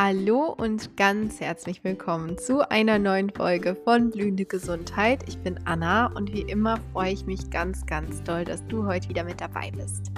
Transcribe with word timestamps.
Hallo 0.00 0.54
und 0.56 0.96
ganz 0.96 1.40
herzlich 1.40 1.82
willkommen 1.82 2.38
zu 2.38 2.70
einer 2.70 3.00
neuen 3.00 3.30
Folge 3.30 3.74
von 3.74 4.10
Blühende 4.10 4.44
Gesundheit. 4.44 5.24
Ich 5.26 5.38
bin 5.38 5.58
Anna 5.64 6.06
und 6.14 6.32
wie 6.32 6.42
immer 6.42 6.78
freue 6.92 7.12
ich 7.12 7.26
mich 7.26 7.50
ganz, 7.50 7.84
ganz 7.84 8.22
doll, 8.22 8.44
dass 8.44 8.64
du 8.68 8.86
heute 8.86 9.08
wieder 9.08 9.24
mit 9.24 9.40
dabei 9.40 9.72
bist. 9.72 10.12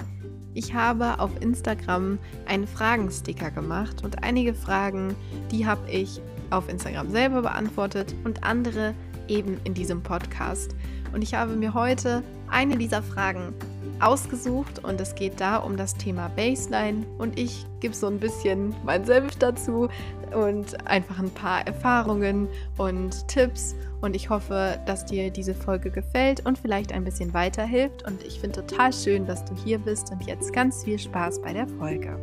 Ich 0.53 0.75
habe 0.75 1.19
auf 1.19 1.31
Instagram 1.41 2.19
einen 2.45 2.67
Fragensticker 2.67 3.49
gemacht 3.49 4.03
und 4.03 4.23
einige 4.23 4.53
Fragen, 4.53 5.15
die 5.49 5.65
habe 5.65 5.89
ich 5.89 6.21
auf 6.51 6.69
Instagram 6.69 7.09
selber 7.09 7.41
beantwortet 7.41 8.13
und 8.23 8.43
andere 8.43 8.93
eben 9.27 9.59
in 9.63 9.73
diesem 9.73 10.03
Podcast. 10.03 10.75
Und 11.11 11.23
ich 11.23 11.33
habe 11.33 11.55
mir 11.55 11.73
heute 11.73 12.21
eine 12.51 12.77
dieser 12.77 13.01
Fragen 13.01 13.55
ausgesucht 14.01 14.83
und 14.83 14.99
es 14.99 15.15
geht 15.15 15.39
da 15.39 15.57
um 15.57 15.77
das 15.77 15.95
Thema 15.95 16.29
Baseline 16.29 17.05
und 17.17 17.37
ich 17.39 17.65
gebe 17.79 17.93
so 17.93 18.07
ein 18.07 18.19
bisschen 18.19 18.75
mein 18.83 19.05
Senf 19.05 19.35
dazu 19.37 19.89
und 20.33 20.87
einfach 20.87 21.19
ein 21.19 21.29
paar 21.31 21.65
Erfahrungen 21.67 22.47
und 22.77 23.27
Tipps 23.27 23.75
und 24.01 24.15
ich 24.15 24.29
hoffe, 24.29 24.79
dass 24.85 25.05
dir 25.05 25.29
diese 25.29 25.53
Folge 25.53 25.91
gefällt 25.91 26.45
und 26.45 26.57
vielleicht 26.57 26.91
ein 26.91 27.03
bisschen 27.03 27.33
weiterhilft 27.33 28.03
und 28.07 28.23
ich 28.23 28.39
finde 28.39 28.65
total 28.65 28.91
schön, 28.91 29.25
dass 29.25 29.45
du 29.45 29.55
hier 29.55 29.79
bist 29.79 30.11
und 30.11 30.25
jetzt 30.25 30.51
ganz 30.53 30.83
viel 30.83 30.97
Spaß 30.97 31.41
bei 31.41 31.53
der 31.53 31.67
Folge. 31.67 32.17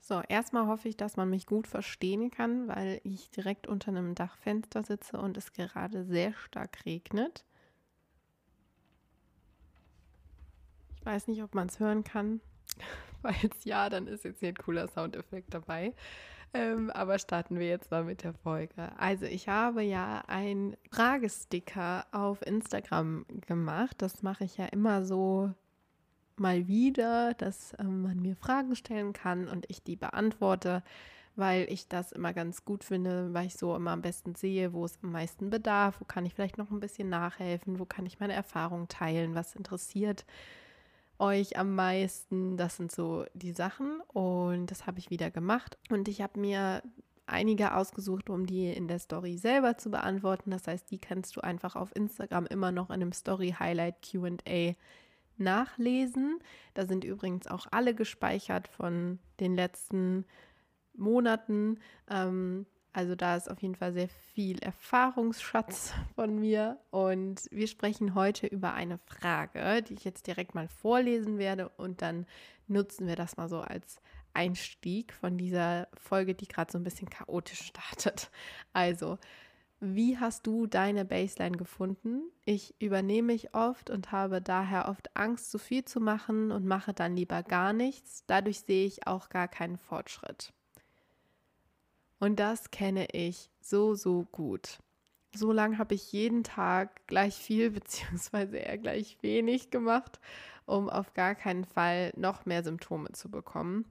So, 0.00 0.20
erstmal 0.28 0.66
hoffe 0.66 0.90
ich, 0.90 0.98
dass 0.98 1.16
man 1.16 1.30
mich 1.30 1.46
gut 1.46 1.66
verstehen 1.66 2.30
kann, 2.30 2.68
weil 2.68 3.00
ich 3.02 3.30
direkt 3.30 3.66
unter 3.66 3.88
einem 3.88 4.14
Dachfenster 4.14 4.84
sitze 4.84 5.18
und 5.18 5.38
es 5.38 5.54
gerade 5.54 6.04
sehr 6.04 6.34
stark 6.34 6.84
regnet. 6.84 7.44
Ich 11.02 11.06
weiß 11.06 11.26
nicht, 11.26 11.42
ob 11.42 11.56
man 11.56 11.66
es 11.66 11.80
hören 11.80 12.04
kann. 12.04 12.40
Falls 13.22 13.64
ja, 13.64 13.90
dann 13.90 14.06
ist 14.06 14.22
jetzt 14.22 14.38
hier 14.38 14.50
ein 14.50 14.56
cooler 14.56 14.86
Soundeffekt 14.86 15.52
dabei. 15.52 15.94
Ähm, 16.54 16.90
aber 16.90 17.18
starten 17.18 17.58
wir 17.58 17.66
jetzt 17.66 17.90
mal 17.90 18.04
mit 18.04 18.22
der 18.22 18.34
Folge. 18.34 18.96
Also 18.98 19.26
ich 19.26 19.48
habe 19.48 19.82
ja 19.82 20.22
ein 20.28 20.76
Fragesticker 20.92 22.06
auf 22.12 22.46
Instagram 22.46 23.26
gemacht. 23.48 23.96
Das 23.98 24.22
mache 24.22 24.44
ich 24.44 24.58
ja 24.58 24.66
immer 24.66 25.04
so 25.04 25.52
mal 26.36 26.68
wieder, 26.68 27.34
dass 27.34 27.74
ähm, 27.80 28.02
man 28.02 28.20
mir 28.20 28.36
Fragen 28.36 28.76
stellen 28.76 29.12
kann 29.12 29.48
und 29.48 29.68
ich 29.68 29.82
die 29.82 29.96
beantworte, 29.96 30.84
weil 31.34 31.66
ich 31.68 31.88
das 31.88 32.12
immer 32.12 32.32
ganz 32.32 32.64
gut 32.64 32.84
finde, 32.84 33.34
weil 33.34 33.46
ich 33.46 33.56
so 33.56 33.74
immer 33.74 33.90
am 33.90 34.02
besten 34.02 34.36
sehe, 34.36 34.72
wo 34.72 34.84
es 34.84 35.00
am 35.02 35.10
meisten 35.10 35.50
bedarf, 35.50 36.00
wo 36.00 36.04
kann 36.04 36.26
ich 36.26 36.34
vielleicht 36.34 36.58
noch 36.58 36.70
ein 36.70 36.78
bisschen 36.78 37.08
nachhelfen, 37.08 37.80
wo 37.80 37.86
kann 37.86 38.06
ich 38.06 38.20
meine 38.20 38.34
Erfahrungen 38.34 38.86
teilen, 38.86 39.34
was 39.34 39.56
interessiert 39.56 40.24
euch 41.18 41.56
am 41.58 41.74
meisten? 41.74 42.56
Das 42.56 42.76
sind 42.76 42.92
so 42.92 43.24
die 43.34 43.52
Sachen 43.52 44.00
und 44.08 44.66
das 44.66 44.86
habe 44.86 44.98
ich 44.98 45.10
wieder 45.10 45.30
gemacht 45.30 45.78
und 45.90 46.08
ich 46.08 46.20
habe 46.20 46.40
mir 46.40 46.82
einige 47.26 47.74
ausgesucht, 47.74 48.30
um 48.30 48.46
die 48.46 48.70
in 48.70 48.88
der 48.88 48.98
Story 48.98 49.36
selber 49.36 49.78
zu 49.78 49.90
beantworten. 49.90 50.50
Das 50.50 50.66
heißt, 50.66 50.90
die 50.90 50.98
kannst 50.98 51.36
du 51.36 51.40
einfach 51.40 51.76
auf 51.76 51.94
Instagram 51.94 52.46
immer 52.46 52.72
noch 52.72 52.90
in 52.90 52.96
einem 52.96 53.12
Story 53.12 53.54
Highlight 53.58 53.96
Q&A 54.10 54.74
nachlesen. 55.38 56.38
Da 56.74 56.86
sind 56.86 57.04
übrigens 57.04 57.46
auch 57.46 57.66
alle 57.70 57.94
gespeichert 57.94 58.68
von 58.68 59.18
den 59.40 59.54
letzten 59.54 60.24
Monaten. 60.94 61.78
Ähm, 62.10 62.66
also 62.92 63.14
da 63.14 63.36
ist 63.36 63.50
auf 63.50 63.60
jeden 63.62 63.74
Fall 63.74 63.92
sehr 63.92 64.08
viel 64.08 64.58
Erfahrungsschatz 64.58 65.92
von 66.14 66.38
mir. 66.38 66.78
Und 66.90 67.48
wir 67.50 67.66
sprechen 67.66 68.14
heute 68.14 68.46
über 68.46 68.74
eine 68.74 68.98
Frage, 68.98 69.82
die 69.82 69.94
ich 69.94 70.04
jetzt 70.04 70.26
direkt 70.26 70.54
mal 70.54 70.68
vorlesen 70.68 71.38
werde. 71.38 71.70
Und 71.70 72.02
dann 72.02 72.26
nutzen 72.68 73.06
wir 73.06 73.16
das 73.16 73.36
mal 73.36 73.48
so 73.48 73.60
als 73.60 73.96
Einstieg 74.34 75.12
von 75.12 75.38
dieser 75.38 75.88
Folge, 75.94 76.34
die 76.34 76.48
gerade 76.48 76.70
so 76.70 76.78
ein 76.78 76.84
bisschen 76.84 77.08
chaotisch 77.08 77.60
startet. 77.66 78.30
Also, 78.72 79.18
wie 79.80 80.18
hast 80.18 80.46
du 80.46 80.66
deine 80.66 81.04
Baseline 81.04 81.56
gefunden? 81.56 82.22
Ich 82.44 82.74
übernehme 82.80 83.32
mich 83.32 83.52
oft 83.54 83.90
und 83.90 84.12
habe 84.12 84.40
daher 84.40 84.88
oft 84.88 85.16
Angst, 85.16 85.50
zu 85.50 85.58
viel 85.58 85.84
zu 85.84 85.98
machen 85.98 86.52
und 86.52 86.64
mache 86.64 86.92
dann 86.92 87.16
lieber 87.16 87.42
gar 87.42 87.72
nichts. 87.72 88.24
Dadurch 88.26 88.60
sehe 88.60 88.86
ich 88.86 89.08
auch 89.08 89.28
gar 89.28 89.48
keinen 89.48 89.78
Fortschritt. 89.78 90.52
Und 92.22 92.38
das 92.38 92.70
kenne 92.70 93.08
ich 93.10 93.50
so, 93.60 93.96
so 93.96 94.24
gut. 94.30 94.78
So 95.34 95.50
lange 95.50 95.78
habe 95.78 95.96
ich 95.96 96.12
jeden 96.12 96.44
Tag 96.44 97.04
gleich 97.08 97.34
viel 97.34 97.70
beziehungsweise 97.72 98.58
eher 98.58 98.78
gleich 98.78 99.18
wenig 99.22 99.72
gemacht, 99.72 100.20
um 100.64 100.88
auf 100.88 101.14
gar 101.14 101.34
keinen 101.34 101.64
Fall 101.64 102.12
noch 102.14 102.46
mehr 102.46 102.62
Symptome 102.62 103.10
zu 103.10 103.28
bekommen. 103.28 103.86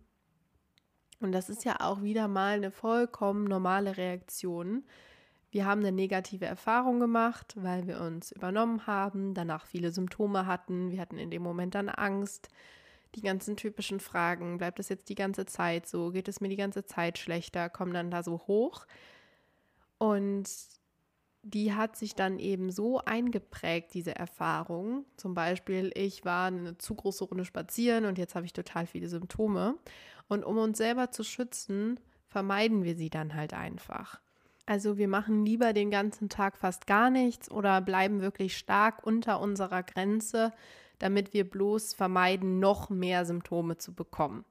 Und 1.20 1.34
das 1.34 1.50
ist 1.50 1.66
ja 1.66 1.82
auch 1.82 2.04
wieder 2.04 2.30
mal 2.30 2.54
eine 2.54 2.72
vollkommen 2.72 3.44
normale 3.44 3.98
Reaktion. 3.98 4.86
Wir 5.50 5.66
haben 5.66 5.82
eine 5.82 5.92
negative 5.92 6.46
Erfahrung 6.46 7.02
gemacht, 7.02 7.56
weil 7.58 7.86
wir 7.86 8.00
uns 8.00 8.32
übernommen 8.32 8.88
haben, 8.88 9.34
danach 9.34 9.66
viele 9.66 9.92
Symptome 9.92 10.46
hatten. 10.46 10.90
Wir 10.90 11.02
hatten 11.02 11.18
in 11.18 11.32
dem 11.32 11.44
Moment 11.44 11.76
dann 11.76 11.90
Angst 11.90 12.48
die 13.16 13.22
ganzen 13.22 13.58
typischen 13.58 14.00
Fragen, 14.00 14.58
bleibt 14.58 14.80
es 14.80 14.90
jetzt 14.90 15.10
die 15.10 15.16
ganze 15.16 15.46
Zeit 15.46 15.88
so, 15.88 16.12
geht 16.12 16.28
es 16.28 16.42
mir 16.42 16.50
die 16.50 16.56
ganze 16.56 16.86
Zeit 16.86 17.18
schlechter, 17.18 17.70
kommen 17.70 17.94
dann 17.94 18.12
da 18.12 18.24
so 18.24 18.40
hoch. 18.48 18.86
Und 19.98 20.50
die 21.44 21.74
hat 21.74 21.96
sich 21.96 22.16
dann 22.16 22.40
eben 22.40 22.72
so 22.72 23.00
eingeprägt, 23.00 23.94
diese 23.94 24.16
Erfahrung. 24.16 25.06
Zum 25.18 25.34
Beispiel, 25.34 25.92
ich 25.96 26.24
war 26.24 26.48
eine 26.48 26.78
zu 26.78 26.96
große 26.96 27.26
Runde 27.26 27.46
spazieren 27.46 28.06
und 28.06 28.18
jetzt 28.18 28.36
habe 28.36 28.46
ich 28.46 28.54
total 28.54 28.86
viele 28.86 29.08
Symptome. 29.08 29.76
Und 30.28 30.44
um 30.44 30.58
uns 30.58 30.78
selber 30.78 31.12
zu 31.12 31.24
schützen, 31.24 32.00
vermeiden 32.28 32.84
wir 32.84 32.96
sie 32.96 33.10
dann 33.10 33.36
halt 33.36 33.54
einfach. 33.54 34.22
Also 34.66 34.98
wir 34.98 35.08
machen 35.08 35.46
lieber 35.46 35.74
den 35.74 35.90
ganzen 35.90 36.30
Tag 36.30 36.58
fast 36.58 36.88
gar 36.88 37.10
nichts 37.10 37.50
oder 37.50 37.82
bleiben 37.82 38.22
wirklich 38.22 38.58
stark 38.58 39.06
unter 39.06 39.42
unserer 39.42 39.84
Grenze, 39.84 40.54
damit 41.02 41.34
wir 41.34 41.50
bloß 41.50 41.94
vermeiden, 41.94 42.60
noch 42.60 42.90
mehr 42.90 43.26
Symptome 43.26 43.78
zu 43.78 43.94
bekommen. 43.94 44.46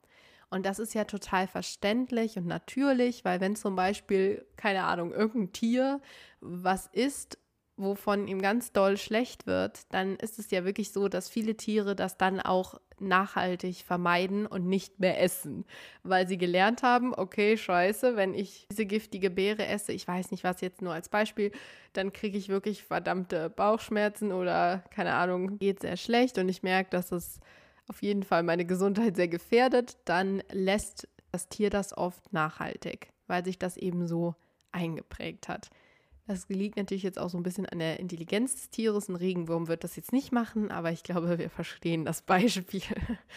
Und 0.50 0.66
das 0.66 0.81
ist 0.81 0.94
ja 0.94 1.05
total 1.05 1.47
verständlich 1.47 2.37
und 2.37 2.47
natürlich, 2.47 3.25
weil 3.25 3.41
wenn 3.41 3.55
zum 3.55 3.77
Beispiel, 3.77 4.44
keine 4.56 4.84
Ahnung, 4.84 5.12
irgendein 5.12 5.53
Tier 5.53 6.00
was 6.41 6.87
isst 6.89 7.39
wovon 7.80 8.28
ihm 8.28 8.41
ganz 8.42 8.72
doll 8.72 8.96
schlecht 8.96 9.46
wird, 9.46 9.92
dann 9.92 10.16
ist 10.16 10.38
es 10.38 10.50
ja 10.50 10.64
wirklich 10.64 10.92
so, 10.92 11.08
dass 11.08 11.28
viele 11.28 11.56
Tiere 11.56 11.96
das 11.96 12.16
dann 12.16 12.41
auch 12.41 12.80
nachhaltig 12.98 13.84
vermeiden 13.84 14.46
und 14.46 14.66
nicht 14.66 15.00
mehr 15.00 15.20
essen, 15.20 15.64
weil 16.02 16.28
sie 16.28 16.36
gelernt 16.36 16.82
haben, 16.82 17.14
okay, 17.14 17.56
scheiße, 17.56 18.16
wenn 18.16 18.34
ich 18.34 18.66
diese 18.70 18.84
giftige 18.84 19.30
Beere 19.30 19.66
esse, 19.66 19.92
ich 19.92 20.06
weiß 20.06 20.30
nicht 20.30 20.44
was 20.44 20.60
jetzt 20.60 20.82
nur 20.82 20.92
als 20.92 21.08
Beispiel, 21.08 21.50
dann 21.94 22.12
kriege 22.12 22.36
ich 22.36 22.48
wirklich 22.50 22.84
verdammte 22.84 23.48
Bauchschmerzen 23.48 24.32
oder 24.32 24.84
keine 24.91 25.14
Ahnung, 25.14 25.58
geht 25.58 25.80
sehr 25.80 25.97
schlecht 25.97 26.36
und 26.38 26.48
ich 26.48 26.62
merke, 26.62 26.91
dass 26.91 27.10
es 27.10 27.41
auf 27.88 28.02
jeden 28.02 28.22
Fall 28.22 28.42
meine 28.42 28.66
Gesundheit 28.66 29.16
sehr 29.16 29.28
gefährdet, 29.28 29.97
dann 30.04 30.42
lässt 30.52 31.08
das 31.32 31.48
Tier 31.48 31.70
das 31.70 31.97
oft 31.97 32.32
nachhaltig, 32.32 33.08
weil 33.26 33.44
sich 33.44 33.58
das 33.58 33.76
eben 33.76 34.06
so 34.06 34.34
eingeprägt 34.72 35.48
hat. 35.48 35.70
Das 36.30 36.48
liegt 36.48 36.76
natürlich 36.76 37.02
jetzt 37.02 37.18
auch 37.18 37.28
so 37.28 37.36
ein 37.36 37.42
bisschen 37.42 37.66
an 37.66 37.80
der 37.80 37.98
Intelligenz 37.98 38.54
des 38.54 38.70
Tieres. 38.70 39.08
Ein 39.08 39.16
Regenwurm 39.16 39.66
wird 39.66 39.82
das 39.82 39.96
jetzt 39.96 40.12
nicht 40.12 40.30
machen, 40.30 40.70
aber 40.70 40.92
ich 40.92 41.02
glaube, 41.02 41.38
wir 41.41 41.50
verstehen 41.50 42.04
das 42.04 42.22
Beispiel. 42.22 42.82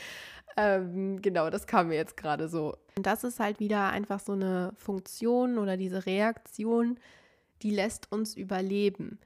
ähm, 0.58 1.20
genau, 1.20 1.50
das 1.50 1.66
kam 1.66 1.88
mir 1.88 1.96
jetzt 1.96 2.18
gerade 2.18 2.48
so. 2.48 2.78
Und 2.96 3.08
das 3.08 3.24
ist 3.24 3.40
halt 3.40 3.60
wieder 3.60 3.90
einfach 3.90 4.20
so 4.20 4.34
eine 4.34 4.74
Funktion 4.78 5.58
oder 5.58 5.76
diese 5.76 6.06
Reaktion, 6.06 7.00
die 7.64 7.72
lässt 7.72 8.12
uns 8.12 8.36
überleben. 8.36 9.18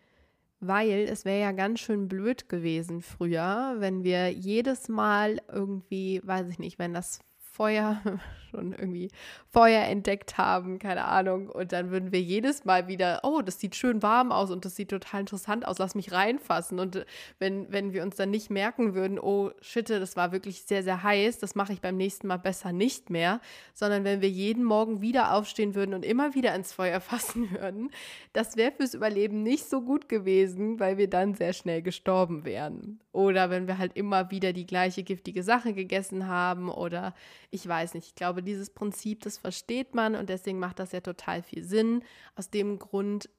Weil 0.61 1.05
es 1.11 1.25
wäre 1.25 1.41
ja 1.41 1.51
ganz 1.51 1.81
schön 1.81 2.07
blöd 2.07 2.47
gewesen 2.47 3.01
früher, 3.01 3.75
wenn 3.79 4.05
wir 4.05 4.31
jedes 4.31 4.87
Mal 4.87 5.41
irgendwie, 5.51 6.21
weiß 6.23 6.47
ich 6.47 6.59
nicht, 6.59 6.79
wenn 6.79 6.93
das 6.93 7.19
Feuer, 7.37 8.01
schon 8.57 8.73
irgendwie 8.73 9.09
Feuer 9.49 9.83
entdeckt 9.83 10.37
haben, 10.37 10.79
keine 10.79 11.05
Ahnung. 11.05 11.49
Und 11.49 11.71
dann 11.71 11.91
würden 11.91 12.11
wir 12.11 12.21
jedes 12.21 12.65
Mal 12.65 12.87
wieder, 12.87 13.21
oh, 13.23 13.41
das 13.41 13.59
sieht 13.59 13.75
schön 13.75 14.01
warm 14.01 14.31
aus 14.31 14.51
und 14.51 14.65
das 14.65 14.75
sieht 14.75 14.89
total 14.89 15.21
interessant 15.21 15.67
aus, 15.67 15.77
lass 15.77 15.95
mich 15.95 16.11
reinfassen. 16.11 16.79
Und 16.79 17.05
wenn, 17.39 17.71
wenn 17.71 17.93
wir 17.93 18.03
uns 18.03 18.15
dann 18.15 18.31
nicht 18.31 18.49
merken 18.49 18.95
würden, 18.95 19.19
oh, 19.19 19.51
shit, 19.61 19.89
das 19.89 20.15
war 20.15 20.31
wirklich 20.31 20.63
sehr, 20.63 20.83
sehr 20.83 21.03
heiß, 21.03 21.39
das 21.39 21.55
mache 21.55 21.73
ich 21.73 21.81
beim 21.81 21.97
nächsten 21.97 22.27
Mal 22.27 22.37
besser 22.37 22.71
nicht 22.71 23.09
mehr, 23.09 23.39
sondern 23.73 24.03
wenn 24.03 24.21
wir 24.21 24.29
jeden 24.29 24.63
Morgen 24.63 25.01
wieder 25.01 25.33
aufstehen 25.33 25.75
würden 25.75 25.93
und 25.93 26.03
immer 26.03 26.33
wieder 26.33 26.55
ins 26.55 26.73
Feuer 26.73 26.99
fassen 27.07 27.51
würden, 27.51 27.91
das 28.33 28.57
wäre 28.57 28.71
fürs 28.71 28.93
Überleben 28.93 29.43
nicht 29.43 29.69
so 29.69 29.81
gut 29.81 30.09
gewesen, 30.09 30.79
weil 30.79 30.97
wir 30.97 31.09
dann 31.09 31.35
sehr 31.35 31.53
schnell 31.53 31.81
gestorben 31.81 32.43
wären. 32.43 32.99
Oder 33.11 33.49
wenn 33.49 33.67
wir 33.67 33.79
halt 33.79 33.95
immer 33.95 34.29
wieder 34.29 34.53
die 34.53 34.67
gleiche 34.67 35.01
giftige 35.01 35.41
Sache 35.41 35.73
gegessen 35.73 36.27
haben 36.27 36.69
oder 36.69 37.15
ich 37.49 37.67
weiß 37.67 37.95
nicht, 37.95 38.09
ich 38.09 38.15
glaube, 38.15 38.43
dieses 38.47 38.69
Prinzip, 38.69 39.21
das 39.21 39.37
versteht 39.37 39.93
man 39.93 40.15
und 40.15 40.29
deswegen 40.29 40.59
macht 40.59 40.79
das 40.79 40.91
ja 40.91 41.01
total 41.01 41.43
viel 41.43 41.63
Sinn. 41.63 42.03
Aus 42.35 42.49
dem 42.49 42.79
Grund 42.79 43.29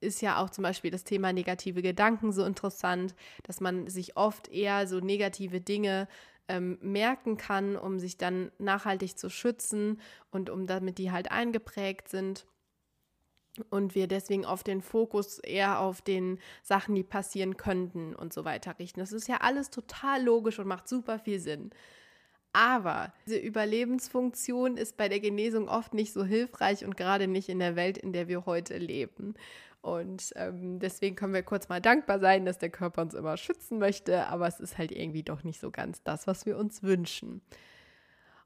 ist 0.00 0.22
ja 0.22 0.42
auch 0.42 0.50
zum 0.50 0.62
Beispiel 0.62 0.90
das 0.90 1.04
Thema 1.04 1.32
negative 1.32 1.82
Gedanken 1.82 2.32
so 2.32 2.44
interessant, 2.44 3.14
dass 3.42 3.60
man 3.60 3.88
sich 3.88 4.16
oft 4.16 4.48
eher 4.48 4.86
so 4.86 5.00
negative 5.00 5.60
Dinge 5.60 6.08
ähm, 6.48 6.78
merken 6.82 7.36
kann, 7.36 7.76
um 7.76 7.98
sich 7.98 8.18
dann 8.18 8.52
nachhaltig 8.58 9.18
zu 9.18 9.30
schützen 9.30 10.00
und 10.30 10.50
um 10.50 10.66
damit 10.66 10.98
die 10.98 11.10
halt 11.10 11.30
eingeprägt 11.30 12.08
sind 12.08 12.46
und 13.70 13.94
wir 13.94 14.08
deswegen 14.08 14.44
oft 14.44 14.66
den 14.66 14.82
Fokus 14.82 15.38
eher 15.38 15.80
auf 15.80 16.02
den 16.02 16.38
Sachen, 16.62 16.94
die 16.94 17.04
passieren 17.04 17.56
könnten 17.56 18.14
und 18.14 18.32
so 18.32 18.44
weiter 18.44 18.78
richten. 18.78 19.00
Das 19.00 19.12
ist 19.12 19.28
ja 19.28 19.38
alles 19.38 19.70
total 19.70 20.22
logisch 20.22 20.58
und 20.58 20.66
macht 20.66 20.88
super 20.88 21.18
viel 21.18 21.38
Sinn. 21.38 21.70
Aber 22.54 23.12
diese 23.26 23.38
Überlebensfunktion 23.38 24.76
ist 24.76 24.96
bei 24.96 25.08
der 25.08 25.18
Genesung 25.18 25.68
oft 25.68 25.92
nicht 25.92 26.12
so 26.12 26.24
hilfreich 26.24 26.84
und 26.84 26.96
gerade 26.96 27.26
nicht 27.26 27.48
in 27.48 27.58
der 27.58 27.74
Welt, 27.74 27.98
in 27.98 28.12
der 28.12 28.28
wir 28.28 28.46
heute 28.46 28.78
leben. 28.78 29.34
Und 29.82 30.32
ähm, 30.36 30.78
deswegen 30.78 31.16
können 31.16 31.34
wir 31.34 31.42
kurz 31.42 31.68
mal 31.68 31.80
dankbar 31.80 32.20
sein, 32.20 32.46
dass 32.46 32.58
der 32.58 32.70
Körper 32.70 33.02
uns 33.02 33.12
immer 33.12 33.36
schützen 33.36 33.78
möchte, 33.78 34.28
aber 34.28 34.46
es 34.46 34.60
ist 34.60 34.78
halt 34.78 34.92
irgendwie 34.92 35.24
doch 35.24 35.42
nicht 35.42 35.58
so 35.60 35.72
ganz 35.72 36.04
das, 36.04 36.28
was 36.28 36.46
wir 36.46 36.56
uns 36.56 36.84
wünschen. 36.84 37.42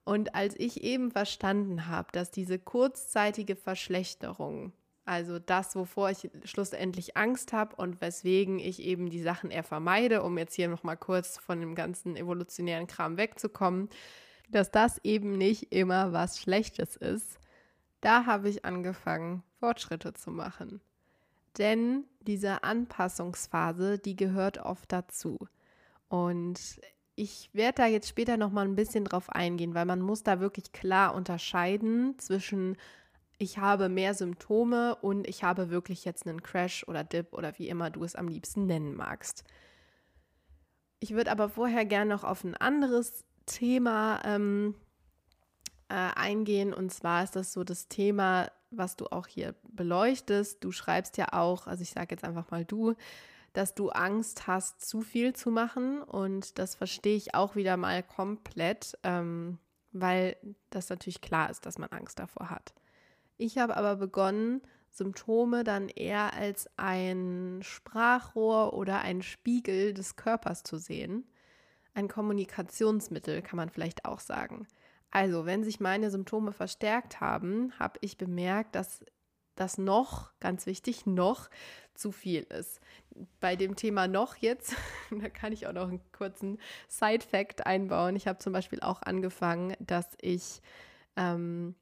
Und 0.04 0.34
als 0.34 0.58
ich 0.58 0.82
eben 0.82 1.10
verstanden 1.10 1.86
habe, 1.86 2.08
dass 2.12 2.30
diese 2.30 2.58
kurzzeitige 2.58 3.56
Verschlechterung 3.56 4.72
also 5.08 5.38
das, 5.38 5.74
wovor 5.74 6.10
ich 6.10 6.30
schlussendlich 6.44 7.16
Angst 7.16 7.54
habe 7.54 7.74
und 7.76 8.02
weswegen 8.02 8.58
ich 8.58 8.82
eben 8.82 9.08
die 9.08 9.22
Sachen 9.22 9.50
eher 9.50 9.64
vermeide, 9.64 10.22
um 10.22 10.36
jetzt 10.36 10.54
hier 10.54 10.68
nochmal 10.68 10.98
kurz 10.98 11.38
von 11.38 11.60
dem 11.60 11.74
ganzen 11.74 12.14
evolutionären 12.14 12.86
Kram 12.86 13.16
wegzukommen, 13.16 13.88
dass 14.50 14.70
das 14.70 15.00
eben 15.04 15.32
nicht 15.32 15.72
immer 15.72 16.12
was 16.12 16.38
Schlechtes 16.38 16.94
ist. 16.94 17.38
Da 18.02 18.26
habe 18.26 18.50
ich 18.50 18.66
angefangen, 18.66 19.42
Fortschritte 19.60 20.12
zu 20.12 20.30
machen. 20.30 20.82
Denn 21.56 22.04
diese 22.20 22.62
Anpassungsphase, 22.62 23.98
die 23.98 24.14
gehört 24.14 24.58
oft 24.58 24.92
dazu. 24.92 25.38
Und 26.08 26.80
ich 27.16 27.48
werde 27.54 27.76
da 27.76 27.86
jetzt 27.86 28.08
später 28.08 28.36
nochmal 28.36 28.66
ein 28.66 28.76
bisschen 28.76 29.06
drauf 29.06 29.30
eingehen, 29.30 29.74
weil 29.74 29.86
man 29.86 30.02
muss 30.02 30.22
da 30.22 30.38
wirklich 30.38 30.72
klar 30.72 31.14
unterscheiden 31.14 32.18
zwischen 32.18 32.76
ich 33.38 33.58
habe 33.58 33.88
mehr 33.88 34.14
Symptome 34.14 34.96
und 34.96 35.26
ich 35.28 35.44
habe 35.44 35.70
wirklich 35.70 36.04
jetzt 36.04 36.26
einen 36.26 36.42
Crash 36.42 36.86
oder 36.88 37.04
Dip 37.04 37.32
oder 37.32 37.56
wie 37.58 37.68
immer 37.68 37.90
du 37.90 38.02
es 38.04 38.16
am 38.16 38.28
liebsten 38.28 38.66
nennen 38.66 38.94
magst. 38.94 39.44
Ich 41.00 41.14
würde 41.14 41.30
aber 41.30 41.48
vorher 41.48 41.84
gerne 41.84 42.10
noch 42.10 42.24
auf 42.24 42.42
ein 42.42 42.56
anderes 42.56 43.24
Thema 43.46 44.20
ähm, 44.24 44.74
äh, 45.88 45.94
eingehen 45.94 46.74
und 46.74 46.92
zwar 46.92 47.22
ist 47.22 47.36
das 47.36 47.52
so 47.52 47.62
das 47.62 47.86
Thema, 47.86 48.50
was 48.70 48.96
du 48.96 49.06
auch 49.06 49.28
hier 49.28 49.54
beleuchtest. 49.68 50.62
Du 50.62 50.72
schreibst 50.72 51.16
ja 51.16 51.28
auch, 51.32 51.68
also 51.68 51.82
ich 51.82 51.90
sage 51.90 52.08
jetzt 52.10 52.24
einfach 52.24 52.50
mal 52.50 52.64
du, 52.64 52.94
dass 53.52 53.74
du 53.74 53.90
Angst 53.90 54.48
hast, 54.48 54.86
zu 54.86 55.00
viel 55.00 55.32
zu 55.32 55.52
machen 55.52 56.02
und 56.02 56.58
das 56.58 56.74
verstehe 56.74 57.16
ich 57.16 57.34
auch 57.36 57.54
wieder 57.54 57.76
mal 57.76 58.02
komplett, 58.02 58.98
ähm, 59.04 59.58
weil 59.92 60.36
das 60.70 60.90
natürlich 60.90 61.20
klar 61.20 61.50
ist, 61.50 61.64
dass 61.64 61.78
man 61.78 61.90
Angst 61.90 62.18
davor 62.18 62.50
hat. 62.50 62.74
Ich 63.38 63.56
habe 63.56 63.76
aber 63.76 63.96
begonnen, 63.96 64.60
Symptome 64.90 65.64
dann 65.64 65.88
eher 65.88 66.34
als 66.34 66.68
ein 66.76 67.60
Sprachrohr 67.62 68.74
oder 68.74 69.00
ein 69.00 69.22
Spiegel 69.22 69.94
des 69.94 70.16
Körpers 70.16 70.64
zu 70.64 70.76
sehen. 70.76 71.24
Ein 71.94 72.08
Kommunikationsmittel 72.08 73.42
kann 73.42 73.56
man 73.56 73.70
vielleicht 73.70 74.04
auch 74.04 74.20
sagen. 74.20 74.66
Also, 75.10 75.46
wenn 75.46 75.64
sich 75.64 75.80
meine 75.80 76.10
Symptome 76.10 76.52
verstärkt 76.52 77.20
haben, 77.20 77.72
habe 77.78 77.98
ich 78.02 78.18
bemerkt, 78.18 78.74
dass 78.74 79.04
das 79.54 79.78
noch, 79.78 80.32
ganz 80.40 80.66
wichtig, 80.66 81.06
noch 81.06 81.48
zu 81.94 82.12
viel 82.12 82.42
ist. 82.42 82.80
Bei 83.40 83.56
dem 83.56 83.74
Thema 83.74 84.06
noch 84.06 84.36
jetzt, 84.36 84.74
da 85.10 85.28
kann 85.28 85.52
ich 85.52 85.66
auch 85.66 85.72
noch 85.72 85.88
einen 85.88 86.02
kurzen 86.12 86.58
Side-Fact 86.88 87.66
einbauen. 87.66 88.16
Ich 88.16 88.28
habe 88.28 88.38
zum 88.38 88.52
Beispiel 88.52 88.80
auch 88.80 89.02
angefangen, 89.02 89.74
dass 89.80 90.06
ich 90.20 90.60
ähm, 91.16 91.74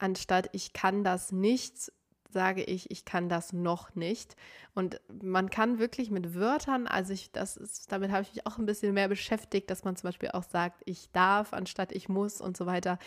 anstatt 0.00 0.48
ich 0.52 0.72
kann 0.72 1.04
das 1.04 1.30
nicht, 1.30 1.92
sage 2.32 2.62
ich, 2.62 2.90
ich 2.90 3.04
kann 3.04 3.28
das 3.28 3.52
noch 3.52 3.94
nicht. 3.94 4.36
Und 4.74 5.00
man 5.22 5.50
kann 5.50 5.78
wirklich 5.78 6.10
mit 6.10 6.34
Wörtern, 6.34 6.86
also 6.86 7.12
ich, 7.12 7.32
das 7.32 7.56
ist, 7.56 7.90
damit 7.92 8.10
habe 8.10 8.22
ich 8.22 8.34
mich 8.34 8.46
auch 8.46 8.58
ein 8.58 8.66
bisschen 8.66 8.94
mehr 8.94 9.08
beschäftigt, 9.08 9.70
dass 9.70 9.84
man 9.84 9.96
zum 9.96 10.08
Beispiel 10.08 10.30
auch 10.30 10.44
sagt, 10.44 10.82
ich 10.84 11.10
darf, 11.12 11.52
anstatt 11.52 11.92
ich 11.92 12.08
muss 12.08 12.40
und 12.40 12.56
so 12.56 12.66
weiter. 12.66 12.98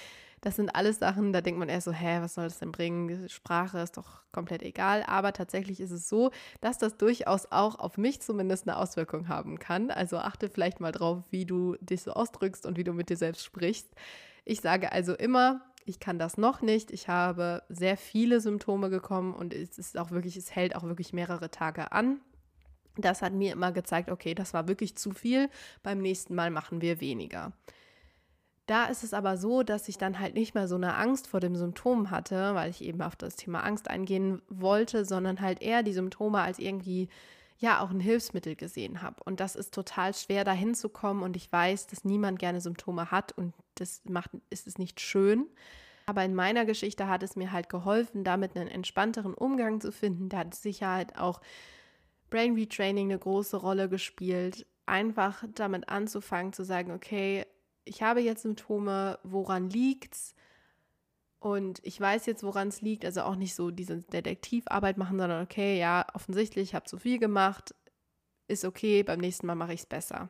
Das 0.42 0.57
sind 0.57 0.75
alles 0.75 1.00
Sachen, 1.00 1.31
da 1.31 1.40
denkt 1.40 1.57
man 1.57 1.69
eher 1.69 1.80
so, 1.80 1.94
hä, 1.94 2.18
was 2.19 2.34
soll 2.34 2.44
das 2.44 2.60
denn 2.60 2.74
bringen? 2.74 3.30
Sprache 3.30 3.80
ist 3.80 3.96
doch 3.96 4.24
komplett 4.34 4.62
egal. 4.62 5.04
Aber 5.07 5.31
tatsächlich 5.31 5.80
ist 5.80 5.92
es 5.92 6.10
so, 6.10 6.31
dass 6.60 6.78
das 6.78 6.98
durchaus 6.98 7.50
auch 7.50 7.80
auf 7.80 7.98
mich 7.98 8.22
zumindest 8.22 8.68
eine 8.68 8.78
Auswirkung 8.78 9.30
haben 9.30 9.57
kann. 9.57 9.89
Also 9.89 10.18
achte 10.18 10.50
vielleicht 10.50 10.81
mal 10.81 10.92
drauf, 10.92 11.24
wie 11.30 11.46
du 11.46 11.78
dich 11.80 12.04
so 12.04 12.12
ausdrückst 12.12 12.66
und 12.66 12.78
wie 12.78 12.84
du 12.84 12.92
mit 12.92 13.10
dir 13.10 13.16
selbst 13.16 13.46
sprichst. 13.46 13.88
Ich 14.44 14.60
sage 14.60 14.92
also 14.92 15.13
immer, 15.13 15.62
ich 15.86 16.00
kann 16.00 16.20
das 16.20 16.38
noch 16.38 16.62
nicht. 16.62 16.92
Ich 16.92 17.08
habe 17.08 17.64
sehr 17.70 17.98
viele 17.98 18.40
Symptome 18.40 18.90
gekommen 18.90 19.34
und 19.34 19.54
es 19.54 19.78
ist 19.78 19.98
auch 19.98 20.12
wirklich, 20.12 20.38
es 20.38 20.56
hält 20.56 20.76
auch 20.76 20.84
wirklich 20.84 21.14
mehrere 21.14 21.52
Tage 21.52 21.92
an. 21.92 22.20
Das 22.96 23.22
hat 23.22 23.34
mir 23.34 23.52
immer 23.54 23.72
gezeigt, 23.72 24.10
okay, 24.10 24.36
das 24.36 24.54
war 24.54 24.68
wirklich 24.68 24.96
zu 24.96 25.12
viel. 25.12 25.50
Beim 25.82 26.00
nächsten 26.00 26.36
Mal 26.36 26.52
machen 26.52 26.82
wir 26.82 27.02
weniger. 27.02 27.54
Da 28.66 28.86
ist 28.86 29.04
es 29.04 29.14
aber 29.14 29.36
so, 29.36 29.64
dass 29.64 29.90
ich 29.90 29.98
dann 29.98 30.20
halt 30.20 30.36
nicht 30.36 30.56
mehr 30.56 30.68
so 30.68 30.76
eine 30.76 30.96
Angst 30.96 31.28
vor 31.28 31.42
dem 31.42 31.56
Symptom 31.56 32.12
hatte, 32.12 32.56
weil 32.56 32.70
ich 32.70 32.82
eben 32.82 33.02
auf 33.02 33.16
das 33.16 33.36
Thema 33.36 33.62
Angst 33.62 33.90
eingehen 33.90 34.42
wollte, 34.48 35.04
sondern 35.04 35.42
halt 35.42 35.62
eher 35.62 35.84
die 35.84 35.92
Symptome 35.92 36.40
als 36.40 36.60
irgendwie 36.60 37.10
ja 37.63 37.80
auch 37.80 37.92
ein 37.92 38.01
Hilfsmittel 38.01 38.56
gesehen 38.57 39.01
habe. 39.01 39.24
Und 39.24 39.39
das 39.39 39.56
ist 39.56 39.74
total 39.74 40.13
schwer, 40.13 40.44
dahin 40.44 40.75
zu 40.75 40.89
kommen. 40.89 41.24
Und 41.24 41.38
ich 41.38 41.50
weiß, 41.50 41.88
dass 41.88 42.04
niemand 42.04 42.38
gerne 42.38 42.60
Symptome 42.60 43.10
hat 43.10 43.31
und 43.38 43.54
das 43.75 44.01
macht, 44.04 44.31
ist 44.50 44.68
es 44.68 44.77
nicht 44.77 45.00
schön. 45.00 45.48
Aber 46.06 46.25
in 46.25 46.36
meiner 46.36 46.65
Geschichte 46.65 47.07
hat 47.07 47.24
es 47.24 47.38
mir 47.38 47.54
halt 47.54 47.69
geholfen, 47.69 48.25
damit 48.25 48.57
einen 48.57 48.68
entspannteren 48.68 49.33
Umgang 49.33 49.80
zu 49.80 49.94
finden. 49.94 50.27
Da 50.27 50.39
hat 50.39 50.54
Sicherheit 50.54 51.18
auch 51.18 51.39
Brain 52.30 52.56
Retraining 52.56 53.10
eine 53.10 53.19
große 53.19 53.56
Rolle 53.56 53.88
gespielt. 53.88 54.65
Einfach 54.86 55.45
damit 55.56 55.88
anzufangen 55.88 56.51
zu 56.51 56.65
sagen, 56.65 56.92
okay, 56.92 57.45
ich 57.86 58.04
habe 58.04 58.19
jetzt 58.19 58.42
Symptome, 58.42 59.19
woran 59.24 59.69
liegt's? 59.69 60.36
Und 61.44 61.81
ich 61.84 62.00
weiß 62.00 62.25
jetzt, 62.25 62.42
woran 62.44 62.69
es 62.69 62.80
liegt. 62.80 63.04
Also 63.04 63.24
auch 63.24 63.36
nicht 63.36 63.54
so 63.54 63.69
diese 63.69 63.98
Detektivarbeit 63.98 64.98
machen, 64.98 65.19
sondern 65.19 65.44
okay, 65.44 65.78
ja, 65.78 66.06
offensichtlich, 66.13 66.69
ich 66.69 66.74
habe 66.74 66.86
zu 66.86 66.98
viel 66.98 67.19
gemacht. 67.19 67.75
Ist 68.48 68.63
okay, 68.63 69.04
beim 69.04 69.19
nächsten 69.19 69.48
Mal 69.48 69.56
mache 69.56 69.74
ich 69.74 69.81
es 69.81 69.86
besser. 69.86 70.30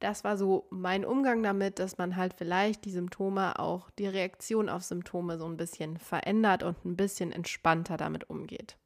Das 0.00 0.24
war 0.24 0.36
so 0.36 0.66
mein 0.70 1.04
Umgang 1.04 1.40
damit, 1.44 1.78
dass 1.78 1.98
man 1.98 2.16
halt 2.16 2.34
vielleicht 2.34 2.84
die 2.84 2.90
Symptome, 2.90 3.60
auch 3.60 3.88
die 3.90 4.08
Reaktion 4.08 4.68
auf 4.68 4.82
Symptome 4.82 5.38
so 5.38 5.46
ein 5.46 5.56
bisschen 5.56 5.98
verändert 5.98 6.64
und 6.64 6.84
ein 6.84 6.96
bisschen 6.96 7.30
entspannter 7.30 7.96
damit 7.96 8.28
umgeht. 8.28 8.76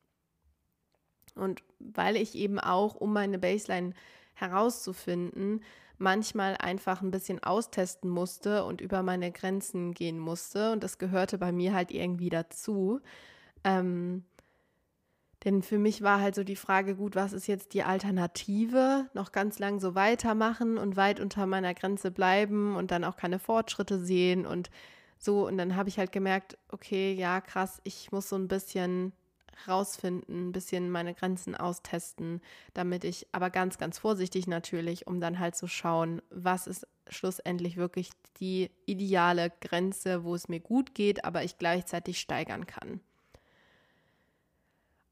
Und 1.35 1.63
weil 1.79 2.17
ich 2.17 2.35
eben 2.35 2.61
auch, 2.61 2.95
um 2.95 3.15
meine 3.15 3.39
Baseline 3.39 3.95
herauszufinden, 4.35 5.63
manchmal 6.01 6.57
einfach 6.57 7.03
ein 7.03 7.11
bisschen 7.11 7.43
austesten 7.43 8.11
musste 8.11 8.65
und 8.65 8.81
über 8.81 9.03
meine 9.03 9.31
Grenzen 9.33 9.93
gehen 9.93 10.19
musste. 10.19 10.73
Und 10.73 10.83
das 10.83 10.99
gehörte 10.99 11.39
bei 11.39 11.53
mir 11.53 11.75
halt 11.75 11.91
irgendwie 11.91 12.31
dazu. 12.31 13.01
Ähm, 13.65 14.25
denn 15.45 15.63
für 15.63 15.79
mich 15.79 16.03
war 16.03 16.21
halt 16.21 16.35
so 16.35 16.45
die 16.45 16.57
Frage, 16.57 16.97
gut, 16.97 17.17
was 17.17 17.33
ist 17.33 17.47
jetzt 17.47 17.73
die 17.73 17.83
Alternative? 17.83 19.09
Noch 19.15 19.33
ganz 19.33 19.59
lang 19.59 19.81
so 19.81 19.95
weitermachen 19.95 20.77
und 20.77 20.97
weit 20.97 21.21
unter 21.21 21.47
meiner 21.47 21.73
Grenze 21.75 22.11
bleiben 22.11 22.77
und 22.77 22.91
dann 22.91 23.05
auch 23.05 23.17
keine 23.17 23.39
Fortschritte 23.39 23.99
sehen 23.99 24.47
und 24.47 24.71
so. 25.19 25.47
Und 25.47 25.57
dann 25.59 25.77
habe 25.77 25.89
ich 25.89 25.99
halt 25.99 26.13
gemerkt, 26.13 26.59
okay, 26.69 27.13
ja, 27.15 27.41
krass, 27.41 27.81
ich 27.85 28.13
muss 28.13 28.29
so 28.29 28.37
ein 28.37 28.49
bisschen 28.49 29.13
rausfinden, 29.67 30.49
ein 30.49 30.53
bisschen 30.53 30.91
meine 30.91 31.15
Grenzen 31.15 31.55
austesten, 31.55 32.41
damit 32.75 33.05
ich 33.05 33.27
aber 33.33 33.51
ganz, 33.51 33.79
ganz 33.79 33.99
vorsichtig 33.99 34.47
natürlich, 34.47 35.07
um 35.07 35.21
dann 35.21 35.39
halt 35.39 35.57
zu 35.57 35.67
schauen, 35.67 36.23
was 36.31 36.67
ist 36.67 36.87
schlussendlich 37.09 37.77
wirklich 37.77 38.11
die 38.39 38.71
ideale 38.87 39.53
Grenze, 39.61 40.25
wo 40.25 40.35
es 40.35 40.49
mir 40.49 40.61
gut 40.61 40.95
geht, 40.95 41.25
aber 41.25 41.45
ich 41.45 41.59
gleichzeitig 41.59 42.21
steigern 42.21 42.67
kann. 42.67 43.01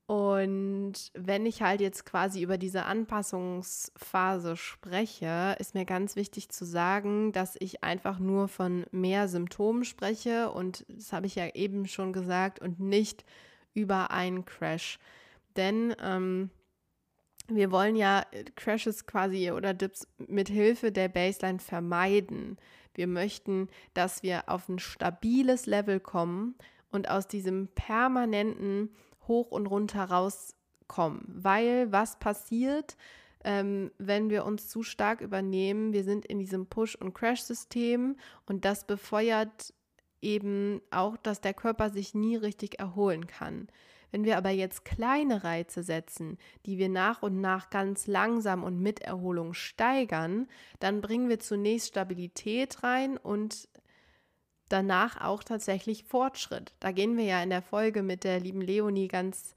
Und 0.08 0.94
wenn 1.12 1.44
ich 1.44 1.60
halt 1.60 1.82
jetzt 1.82 2.06
quasi 2.06 2.40
über 2.40 2.56
diese 2.56 2.86
Anpassungsphase 2.86 4.56
spreche, 4.56 5.54
ist 5.58 5.74
mir 5.74 5.84
ganz 5.84 6.16
wichtig 6.16 6.48
zu 6.48 6.64
sagen, 6.64 7.30
dass 7.32 7.56
ich 7.60 7.84
einfach 7.84 8.18
nur 8.18 8.48
von 8.48 8.86
mehr 8.90 9.28
Symptomen 9.28 9.84
spreche 9.84 10.50
und 10.50 10.86
das 10.88 11.12
habe 11.12 11.26
ich 11.26 11.34
ja 11.34 11.48
eben 11.54 11.86
schon 11.86 12.14
gesagt 12.14 12.58
und 12.58 12.80
nicht 12.80 13.26
über 13.78 14.10
einen 14.10 14.44
Crash. 14.44 14.98
Denn 15.56 15.94
ähm, 16.02 16.50
wir 17.48 17.70
wollen 17.70 17.96
ja 17.96 18.26
Crashes 18.56 19.06
quasi 19.06 19.52
oder 19.52 19.72
Dips 19.72 20.06
mit 20.18 20.48
Hilfe 20.48 20.92
der 20.92 21.08
Baseline 21.08 21.60
vermeiden. 21.60 22.58
Wir 22.94 23.06
möchten, 23.06 23.68
dass 23.94 24.22
wir 24.22 24.48
auf 24.48 24.68
ein 24.68 24.80
stabiles 24.80 25.66
Level 25.66 26.00
kommen 26.00 26.56
und 26.90 27.08
aus 27.08 27.28
diesem 27.28 27.68
permanenten 27.68 28.90
Hoch 29.28 29.50
und 29.50 29.66
Runter 29.66 30.04
rauskommen. 30.04 31.22
Weil 31.28 31.92
was 31.92 32.18
passiert, 32.18 32.96
ähm, 33.44 33.92
wenn 33.98 34.30
wir 34.30 34.44
uns 34.44 34.68
zu 34.68 34.82
stark 34.82 35.20
übernehmen. 35.20 35.92
Wir 35.92 36.04
sind 36.04 36.26
in 36.26 36.38
diesem 36.38 36.66
Push- 36.66 36.96
und 36.96 37.14
Crash-System 37.14 38.16
und 38.46 38.64
das 38.64 38.86
befeuert 38.86 39.72
eben 40.22 40.80
auch, 40.90 41.16
dass 41.16 41.40
der 41.40 41.54
Körper 41.54 41.90
sich 41.90 42.14
nie 42.14 42.36
richtig 42.36 42.78
erholen 42.78 43.26
kann. 43.26 43.68
Wenn 44.10 44.24
wir 44.24 44.38
aber 44.38 44.50
jetzt 44.50 44.84
kleine 44.84 45.44
Reize 45.44 45.82
setzen, 45.82 46.38
die 46.64 46.78
wir 46.78 46.88
nach 46.88 47.22
und 47.22 47.40
nach 47.40 47.68
ganz 47.68 48.06
langsam 48.06 48.64
und 48.64 48.80
mit 48.80 49.00
Erholung 49.00 49.52
steigern, 49.52 50.48
dann 50.80 51.00
bringen 51.00 51.28
wir 51.28 51.40
zunächst 51.40 51.88
Stabilität 51.88 52.82
rein 52.82 53.18
und 53.18 53.68
danach 54.68 55.20
auch 55.20 55.44
tatsächlich 55.44 56.04
Fortschritt. 56.04 56.74
Da 56.80 56.92
gehen 56.92 57.16
wir 57.16 57.24
ja 57.24 57.42
in 57.42 57.50
der 57.50 57.62
Folge 57.62 58.02
mit 58.02 58.24
der 58.24 58.40
lieben 58.40 58.60
Leonie 58.60 59.08
ganz 59.08 59.54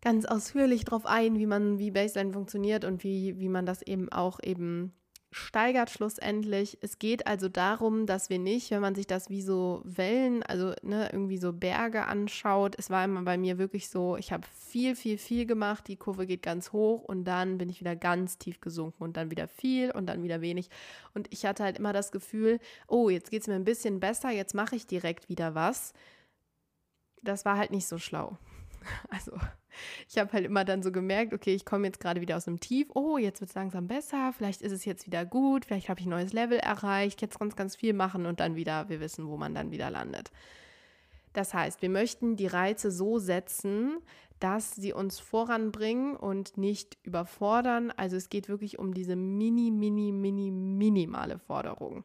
ganz 0.00 0.24
ausführlich 0.24 0.84
drauf 0.84 1.06
ein, 1.06 1.38
wie 1.38 1.46
man 1.46 1.78
wie 1.78 1.90
Baseline 1.90 2.32
funktioniert 2.32 2.84
und 2.84 3.02
wie 3.02 3.38
wie 3.40 3.48
man 3.48 3.66
das 3.66 3.82
eben 3.82 4.10
auch 4.12 4.38
eben 4.42 4.92
steigert 5.30 5.90
schlussendlich. 5.90 6.78
Es 6.80 6.98
geht 6.98 7.26
also 7.26 7.48
darum, 7.48 8.06
dass 8.06 8.30
wir 8.30 8.38
nicht, 8.38 8.70
wenn 8.70 8.80
man 8.80 8.94
sich 8.94 9.06
das 9.06 9.28
wie 9.28 9.42
so 9.42 9.82
Wellen, 9.84 10.42
also 10.42 10.72
ne, 10.82 11.10
irgendwie 11.12 11.36
so 11.36 11.52
Berge 11.52 12.06
anschaut, 12.06 12.74
es 12.78 12.88
war 12.88 13.04
immer 13.04 13.22
bei 13.22 13.36
mir 13.36 13.58
wirklich 13.58 13.88
so, 13.88 14.16
ich 14.16 14.32
habe 14.32 14.46
viel, 14.56 14.96
viel, 14.96 15.18
viel 15.18 15.44
gemacht, 15.44 15.86
die 15.88 15.96
Kurve 15.96 16.26
geht 16.26 16.42
ganz 16.42 16.72
hoch 16.72 17.04
und 17.04 17.24
dann 17.24 17.58
bin 17.58 17.68
ich 17.68 17.80
wieder 17.80 17.96
ganz 17.96 18.38
tief 18.38 18.60
gesunken 18.60 19.02
und 19.02 19.16
dann 19.16 19.30
wieder 19.30 19.48
viel 19.48 19.90
und 19.90 20.06
dann 20.06 20.22
wieder 20.22 20.40
wenig. 20.40 20.70
Und 21.14 21.32
ich 21.32 21.44
hatte 21.44 21.62
halt 21.62 21.78
immer 21.78 21.92
das 21.92 22.10
Gefühl, 22.10 22.58
oh, 22.86 23.10
jetzt 23.10 23.30
geht 23.30 23.42
es 23.42 23.48
mir 23.48 23.54
ein 23.54 23.64
bisschen 23.64 24.00
besser, 24.00 24.30
jetzt 24.30 24.54
mache 24.54 24.76
ich 24.76 24.86
direkt 24.86 25.28
wieder 25.28 25.54
was. 25.54 25.92
Das 27.22 27.44
war 27.44 27.58
halt 27.58 27.70
nicht 27.70 27.86
so 27.86 27.98
schlau. 27.98 28.38
Also 29.10 29.32
ich 30.08 30.18
habe 30.18 30.32
halt 30.32 30.44
immer 30.44 30.64
dann 30.64 30.82
so 30.82 30.92
gemerkt, 30.92 31.32
okay, 31.32 31.54
ich 31.54 31.64
komme 31.64 31.86
jetzt 31.86 32.00
gerade 32.00 32.20
wieder 32.20 32.36
aus 32.36 32.48
einem 32.48 32.60
Tief. 32.60 32.88
Oh, 32.94 33.18
jetzt 33.18 33.40
wird 33.40 33.50
es 33.50 33.54
langsam 33.54 33.86
besser. 33.88 34.32
Vielleicht 34.36 34.62
ist 34.62 34.72
es 34.72 34.84
jetzt 34.84 35.06
wieder 35.06 35.24
gut. 35.24 35.64
Vielleicht 35.64 35.88
habe 35.88 36.00
ich 36.00 36.06
ein 36.06 36.10
neues 36.10 36.32
Level 36.32 36.58
erreicht. 36.58 37.22
Jetzt 37.22 37.38
ganz, 37.38 37.56
ganz 37.56 37.76
viel 37.76 37.92
machen 37.92 38.26
und 38.26 38.40
dann 38.40 38.56
wieder, 38.56 38.88
wir 38.88 39.00
wissen, 39.00 39.28
wo 39.28 39.36
man 39.36 39.54
dann 39.54 39.70
wieder 39.70 39.90
landet. 39.90 40.30
Das 41.32 41.54
heißt, 41.54 41.82
wir 41.82 41.90
möchten 41.90 42.36
die 42.36 42.46
Reize 42.46 42.90
so 42.90 43.18
setzen, 43.18 43.98
dass 44.40 44.74
sie 44.74 44.92
uns 44.92 45.18
voranbringen 45.18 46.16
und 46.16 46.56
nicht 46.56 46.98
überfordern. 47.02 47.90
Also 47.90 48.16
es 48.16 48.28
geht 48.28 48.48
wirklich 48.48 48.78
um 48.78 48.94
diese 48.94 49.16
mini, 49.16 49.70
mini, 49.70 50.12
mini, 50.12 50.50
minimale 50.50 51.38
Forderung. 51.38 52.04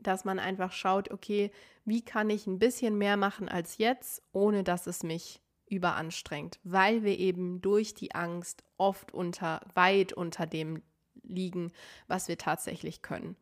Dass 0.00 0.24
man 0.24 0.38
einfach 0.38 0.72
schaut, 0.72 1.10
okay, 1.10 1.50
wie 1.84 2.04
kann 2.04 2.30
ich 2.30 2.46
ein 2.46 2.58
bisschen 2.58 2.98
mehr 2.98 3.16
machen 3.16 3.48
als 3.48 3.78
jetzt, 3.78 4.22
ohne 4.32 4.62
dass 4.62 4.86
es 4.86 5.02
mich 5.02 5.40
überanstrengt, 5.70 6.58
weil 6.64 7.02
wir 7.04 7.18
eben 7.18 7.60
durch 7.60 7.94
die 7.94 8.14
Angst 8.14 8.64
oft 8.76 9.12
unter, 9.12 9.60
weit 9.74 10.12
unter 10.12 10.46
dem 10.46 10.82
liegen, 11.22 11.72
was 12.06 12.28
wir 12.28 12.38
tatsächlich 12.38 13.02
können. 13.02 13.36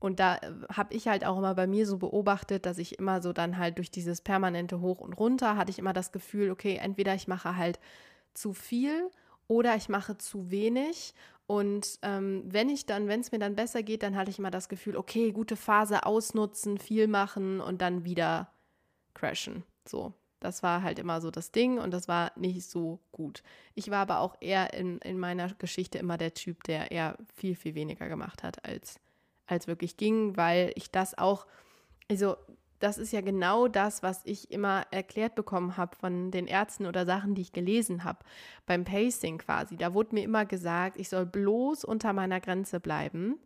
Und 0.00 0.20
da 0.20 0.36
äh, 0.36 0.52
habe 0.72 0.94
ich 0.94 1.08
halt 1.08 1.24
auch 1.24 1.38
immer 1.38 1.54
bei 1.54 1.66
mir 1.66 1.86
so 1.86 1.98
beobachtet, 1.98 2.66
dass 2.66 2.78
ich 2.78 2.98
immer 2.98 3.20
so 3.20 3.32
dann 3.32 3.58
halt 3.58 3.78
durch 3.78 3.90
dieses 3.90 4.20
permanente 4.20 4.80
Hoch 4.80 5.00
und 5.00 5.14
Runter 5.14 5.56
hatte 5.56 5.70
ich 5.70 5.78
immer 5.78 5.92
das 5.92 6.12
Gefühl, 6.12 6.50
okay, 6.50 6.76
entweder 6.76 7.14
ich 7.14 7.26
mache 7.26 7.56
halt 7.56 7.80
zu 8.34 8.52
viel 8.52 9.10
oder 9.48 9.74
ich 9.74 9.88
mache 9.88 10.16
zu 10.18 10.50
wenig. 10.50 11.14
Und 11.46 11.98
ähm, 12.02 12.44
wenn 12.46 12.68
ich 12.68 12.86
dann, 12.86 13.08
wenn 13.08 13.20
es 13.20 13.32
mir 13.32 13.38
dann 13.38 13.56
besser 13.56 13.82
geht, 13.82 14.02
dann 14.02 14.16
hatte 14.16 14.30
ich 14.30 14.38
immer 14.38 14.50
das 14.50 14.68
Gefühl, 14.68 14.96
okay, 14.96 15.32
gute 15.32 15.56
Phase 15.56 16.04
ausnutzen, 16.04 16.78
viel 16.78 17.08
machen 17.08 17.60
und 17.60 17.80
dann 17.80 18.04
wieder 18.04 18.52
crashen. 19.14 19.64
So, 19.86 20.12
das 20.40 20.62
war 20.62 20.82
halt 20.82 20.98
immer 20.98 21.20
so 21.20 21.30
das 21.30 21.50
Ding 21.50 21.78
und 21.78 21.92
das 21.92 22.08
war 22.08 22.32
nicht 22.36 22.68
so 22.68 23.00
gut. 23.12 23.42
Ich 23.74 23.90
war 23.90 23.98
aber 23.98 24.20
auch 24.20 24.36
eher 24.40 24.72
in, 24.74 24.98
in 24.98 25.18
meiner 25.18 25.52
Geschichte 25.54 25.98
immer 25.98 26.16
der 26.16 26.34
Typ, 26.34 26.64
der 26.64 26.90
eher 26.90 27.16
viel, 27.34 27.56
viel 27.56 27.74
weniger 27.74 28.08
gemacht 28.08 28.42
hat, 28.42 28.64
als, 28.64 29.00
als 29.46 29.66
wirklich 29.66 29.96
ging, 29.96 30.36
weil 30.36 30.72
ich 30.76 30.90
das 30.90 31.16
auch, 31.18 31.46
also 32.10 32.36
das 32.78 32.98
ist 32.98 33.12
ja 33.12 33.20
genau 33.20 33.66
das, 33.66 34.04
was 34.04 34.20
ich 34.24 34.52
immer 34.52 34.86
erklärt 34.92 35.34
bekommen 35.34 35.76
habe 35.76 35.96
von 35.96 36.30
den 36.30 36.46
Ärzten 36.46 36.86
oder 36.86 37.04
Sachen, 37.04 37.34
die 37.34 37.42
ich 37.42 37.52
gelesen 37.52 38.04
habe, 38.04 38.20
beim 38.66 38.84
Pacing 38.84 39.38
quasi. 39.38 39.76
Da 39.76 39.94
wurde 39.94 40.14
mir 40.14 40.22
immer 40.22 40.46
gesagt, 40.46 40.96
ich 40.96 41.08
soll 41.08 41.26
bloß 41.26 41.84
unter 41.84 42.12
meiner 42.12 42.38
Grenze 42.40 42.78
bleiben. 42.78 43.40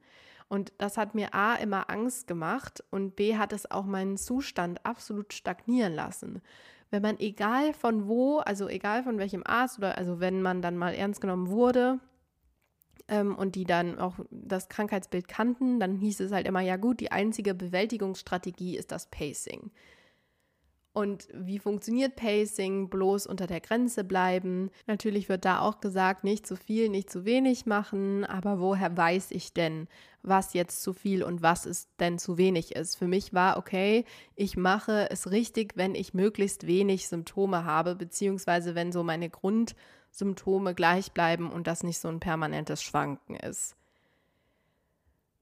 Und 0.49 0.75
das 0.77 0.99
hat 0.99 1.15
mir 1.15 1.33
A 1.33 1.55
immer 1.55 1.89
Angst 1.89 2.27
gemacht 2.27 2.85
und 2.91 3.17
B 3.17 3.39
hat 3.39 3.55
es 3.55 3.71
auch 3.71 3.87
meinen 3.87 4.19
Zustand 4.19 4.85
absolut 4.85 5.33
stagnieren 5.33 5.95
lassen 5.95 6.43
wenn 6.93 7.03
man 7.03 7.19
egal 7.19 7.73
von 7.73 8.07
wo, 8.07 8.39
also 8.39 8.69
egal 8.69 9.03
von 9.03 9.19
welchem 9.19 9.43
Arzt 9.45 9.79
oder 9.79 9.97
also 9.97 10.21
wenn 10.21 10.43
man 10.43 10.61
dann 10.61 10.77
mal 10.77 10.95
ernst 10.95 11.23
genommen 11.23 11.49
wurde 11.49 11.99
ähm, 13.09 13.35
und 13.35 13.55
die 13.55 13.65
dann 13.65 13.99
auch 13.99 14.17
das 14.31 14.69
Krankheitsbild 14.69 15.27
kannten, 15.27 15.81
dann 15.81 15.97
hieß 15.97 16.21
es 16.21 16.33
halt 16.33 16.47
immer, 16.47 16.61
ja 16.61 16.77
gut, 16.77 17.01
die 17.01 17.11
einzige 17.11 17.55
Bewältigungsstrategie 17.55 18.77
ist 18.77 18.93
das 18.93 19.07
Pacing. 19.07 19.71
Und 20.95 21.29
wie 21.33 21.59
funktioniert 21.59 22.17
Pacing? 22.17 22.91
Bloß 22.91 23.27
unter 23.27 23.47
der 23.47 23.61
Grenze 23.61 24.05
bleiben. 24.05 24.71
Natürlich 24.87 25.31
wird 25.31 25.47
da 25.47 25.61
auch 25.61 25.81
gesagt, 25.81 26.23
nicht 26.23 26.47
zu 26.47 26.55
viel, 26.55 26.91
nicht 26.91 27.09
zu 27.09 27.25
wenig 27.25 27.65
machen. 27.65 28.27
Aber 28.27 28.61
woher 28.61 28.95
weiß 28.95 29.31
ich 29.31 29.55
denn, 29.55 29.89
was 30.23 30.53
jetzt 30.53 30.83
zu 30.83 30.93
viel 30.93 31.23
und 31.23 31.41
was 31.41 31.65
es 31.65 31.89
denn 31.99 32.19
zu 32.19 32.37
wenig 32.37 32.77
ist? 32.77 32.97
Für 32.97 33.09
mich 33.09 33.33
war, 33.33 33.57
okay, 33.57 34.05
ich 34.37 34.59
mache 34.59 35.11
es 35.11 35.31
richtig, 35.31 35.77
wenn 35.77 35.95
ich 35.95 36.13
möglichst 36.13 36.67
wenig 36.67 37.09
Symptome 37.09 37.65
habe, 37.65 37.95
beziehungsweise 37.95 38.75
wenn 38.75 38.93
so 38.93 39.03
meine 39.03 39.31
Grundsymptome 39.31 40.75
gleich 40.75 41.13
bleiben 41.13 41.51
und 41.51 41.67
das 41.67 41.85
nicht 41.85 42.01
so 42.01 42.09
ein 42.09 42.21
permanentes 42.21 42.83
Schwanken 42.83 43.37
ist. 43.37 43.77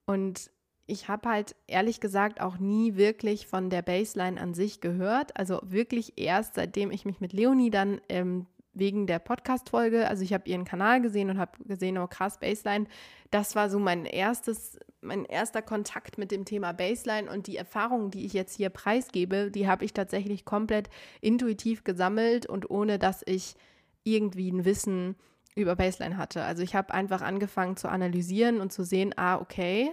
Und 0.07 0.52
ich 0.90 1.09
habe 1.09 1.28
halt 1.28 1.54
ehrlich 1.66 2.00
gesagt 2.00 2.40
auch 2.40 2.59
nie 2.59 2.97
wirklich 2.97 3.47
von 3.47 3.70
der 3.70 3.82
Baseline 3.82 4.40
an 4.40 4.54
sich 4.54 4.80
gehört. 4.80 5.37
Also 5.37 5.61
wirklich 5.62 6.14
erst 6.16 6.54
seitdem 6.54 6.90
ich 6.90 7.04
mich 7.04 7.20
mit 7.20 7.32
Leonie 7.32 7.70
dann 7.70 8.00
ähm, 8.09 8.47
wegen 8.73 9.06
der 9.06 9.18
Podcast-Folge, 9.18 10.09
also 10.09 10.23
ich 10.23 10.32
habe 10.32 10.49
ihren 10.49 10.64
Kanal 10.64 11.00
gesehen 11.00 11.30
und 11.30 11.38
habe 11.38 11.52
gesehen, 11.64 11.99
oh 11.99 12.06
krass, 12.06 12.38
Baseline. 12.38 12.87
Das 13.30 13.54
war 13.54 13.70
so 13.70 13.78
mein 13.78 14.04
erstes, 14.04 14.78
mein 15.00 15.25
erster 15.25 15.62
Kontakt 15.62 16.18
mit 16.18 16.30
dem 16.30 16.44
Thema 16.44 16.73
Baseline 16.73 17.30
und 17.30 17.47
die 17.47 17.56
Erfahrungen, 17.56 18.11
die 18.11 18.25
ich 18.26 18.32
jetzt 18.32 18.56
hier 18.56 18.70
preisgebe, 18.70 19.50
die 19.50 19.68
habe 19.68 19.85
ich 19.85 19.92
tatsächlich 19.92 20.44
komplett 20.44 20.88
intuitiv 21.20 21.85
gesammelt 21.85 22.47
und 22.47 22.70
ohne 22.70 22.99
dass 22.99 23.23
ich 23.26 23.54
irgendwie 24.02 24.50
ein 24.50 24.64
Wissen 24.64 25.16
über 25.54 25.76
Baseline 25.76 26.16
hatte. 26.16 26.42
Also 26.42 26.62
ich 26.62 26.75
habe 26.75 26.94
einfach 26.94 27.23
angefangen 27.23 27.76
zu 27.76 27.88
analysieren 27.88 28.61
und 28.61 28.73
zu 28.73 28.85
sehen, 28.85 29.12
ah, 29.16 29.37
okay, 29.37 29.90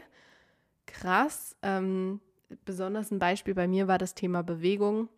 krass. 0.87 1.55
Ähm, 1.61 2.19
besonders 2.65 3.11
ein 3.11 3.19
Beispiel 3.19 3.53
bei 3.53 3.67
mir 3.67 3.87
war 3.87 3.97
das 3.97 4.15
Thema 4.15 4.41
Bewegung. 4.41 5.09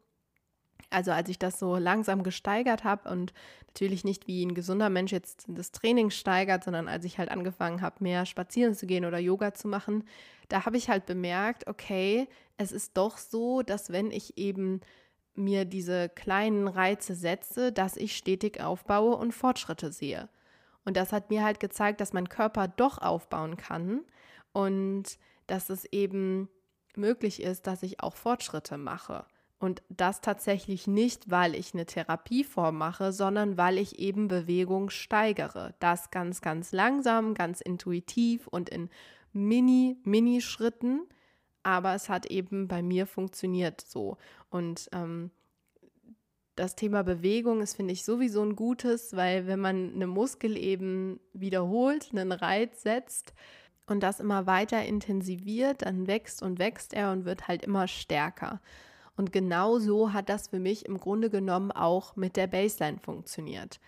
Also 0.89 1.11
als 1.11 1.29
ich 1.29 1.37
das 1.37 1.59
so 1.59 1.77
langsam 1.77 2.23
gesteigert 2.23 2.83
habe 2.83 3.09
und 3.09 3.33
natürlich 3.67 4.03
nicht 4.03 4.27
wie 4.27 4.43
ein 4.43 4.55
gesunder 4.55 4.89
Mensch 4.89 5.11
jetzt 5.11 5.45
das 5.47 5.71
Training 5.71 6.09
steigert, 6.09 6.63
sondern 6.63 6.87
als 6.87 7.05
ich 7.05 7.19
halt 7.19 7.29
angefangen 7.29 7.81
habe, 7.81 8.03
mehr 8.03 8.25
spazieren 8.25 8.73
zu 8.73 8.87
gehen 8.87 9.05
oder 9.05 9.19
Yoga 9.19 9.53
zu 9.53 9.67
machen, 9.67 10.03
da 10.47 10.65
habe 10.65 10.77
ich 10.77 10.89
halt 10.89 11.05
bemerkt, 11.05 11.67
okay, 11.67 12.27
es 12.57 12.71
ist 12.71 12.97
doch 12.97 13.17
so, 13.17 13.61
dass 13.61 13.91
wenn 13.91 14.09
ich 14.09 14.37
eben 14.37 14.81
mir 15.35 15.65
diese 15.65 16.09
kleinen 16.09 16.67
Reize 16.67 17.13
setze, 17.13 17.71
dass 17.71 17.95
ich 17.95 18.17
stetig 18.17 18.61
aufbaue 18.61 19.15
und 19.15 19.33
Fortschritte 19.33 19.91
sehe. 19.91 20.27
Und 20.85 20.97
das 20.97 21.13
hat 21.13 21.29
mir 21.29 21.43
halt 21.43 21.59
gezeigt, 21.59 22.01
dass 22.01 22.13
mein 22.13 22.29
Körper 22.29 22.67
doch 22.67 22.97
aufbauen 22.97 23.57
kann 23.57 24.01
und 24.53 25.19
dass 25.49 25.69
es 25.69 25.85
eben 25.85 26.49
möglich 26.95 27.41
ist, 27.41 27.67
dass 27.67 27.83
ich 27.83 28.01
auch 28.01 28.15
Fortschritte 28.15 28.77
mache. 28.77 29.25
Und 29.59 29.81
das 29.89 30.21
tatsächlich 30.21 30.87
nicht, 30.87 31.29
weil 31.29 31.53
ich 31.53 31.73
eine 31.73 31.85
Therapieform 31.85 32.77
mache, 32.77 33.11
sondern 33.11 33.57
weil 33.57 33.77
ich 33.77 33.99
eben 33.99 34.29
Bewegung 34.29 34.89
steigere. 34.89 35.75
Das 35.79 36.11
ganz, 36.11 36.39
ganz 36.39 36.71
langsam, 36.71 37.33
ganz 37.33 37.59
intuitiv 37.59 38.47
und 38.47 38.69
in 38.69 38.89
Mini, 39.33 39.97
Mini-Schritten. 40.03 41.01
Aber 41.61 41.93
es 41.93 42.07
hat 42.07 42.27
eben 42.27 42.69
bei 42.69 42.81
mir 42.81 43.05
funktioniert 43.05 43.81
so. 43.81 44.17
Und 44.49 44.89
ähm, 44.93 45.29
das 46.55 46.75
Thema 46.75 47.03
Bewegung 47.03 47.61
ist, 47.61 47.75
finde 47.75 47.93
ich, 47.93 48.05
sowieso 48.05 48.41
ein 48.41 48.55
gutes, 48.55 49.15
weil 49.15 49.45
wenn 49.45 49.59
man 49.59 49.93
eine 49.93 50.07
Muskel 50.07 50.57
eben 50.57 51.19
wiederholt, 51.33 52.09
einen 52.11 52.31
Reiz 52.31 52.81
setzt, 52.81 53.33
und 53.89 54.01
das 54.01 54.19
immer 54.19 54.45
weiter 54.45 54.83
intensiviert, 54.83 55.83
dann 55.83 56.07
wächst 56.07 56.41
und 56.41 56.59
wächst 56.59 56.93
er 56.93 57.11
und 57.11 57.25
wird 57.25 57.47
halt 57.47 57.63
immer 57.63 57.87
stärker. 57.87 58.61
Und 59.15 59.31
genau 59.31 59.79
so 59.79 60.13
hat 60.13 60.29
das 60.29 60.47
für 60.47 60.59
mich 60.59 60.85
im 60.85 60.97
Grunde 60.97 61.29
genommen 61.29 61.71
auch 61.71 62.15
mit 62.15 62.37
der 62.37 62.47
Baseline 62.47 62.99
funktioniert. 62.99 63.79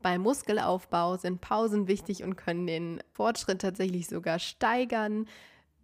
Beim 0.00 0.22
Muskelaufbau 0.22 1.16
sind 1.16 1.40
Pausen 1.40 1.88
wichtig 1.88 2.22
und 2.22 2.36
können 2.36 2.66
den 2.66 3.02
Fortschritt 3.12 3.60
tatsächlich 3.60 4.06
sogar 4.06 4.38
steigern. 4.38 5.26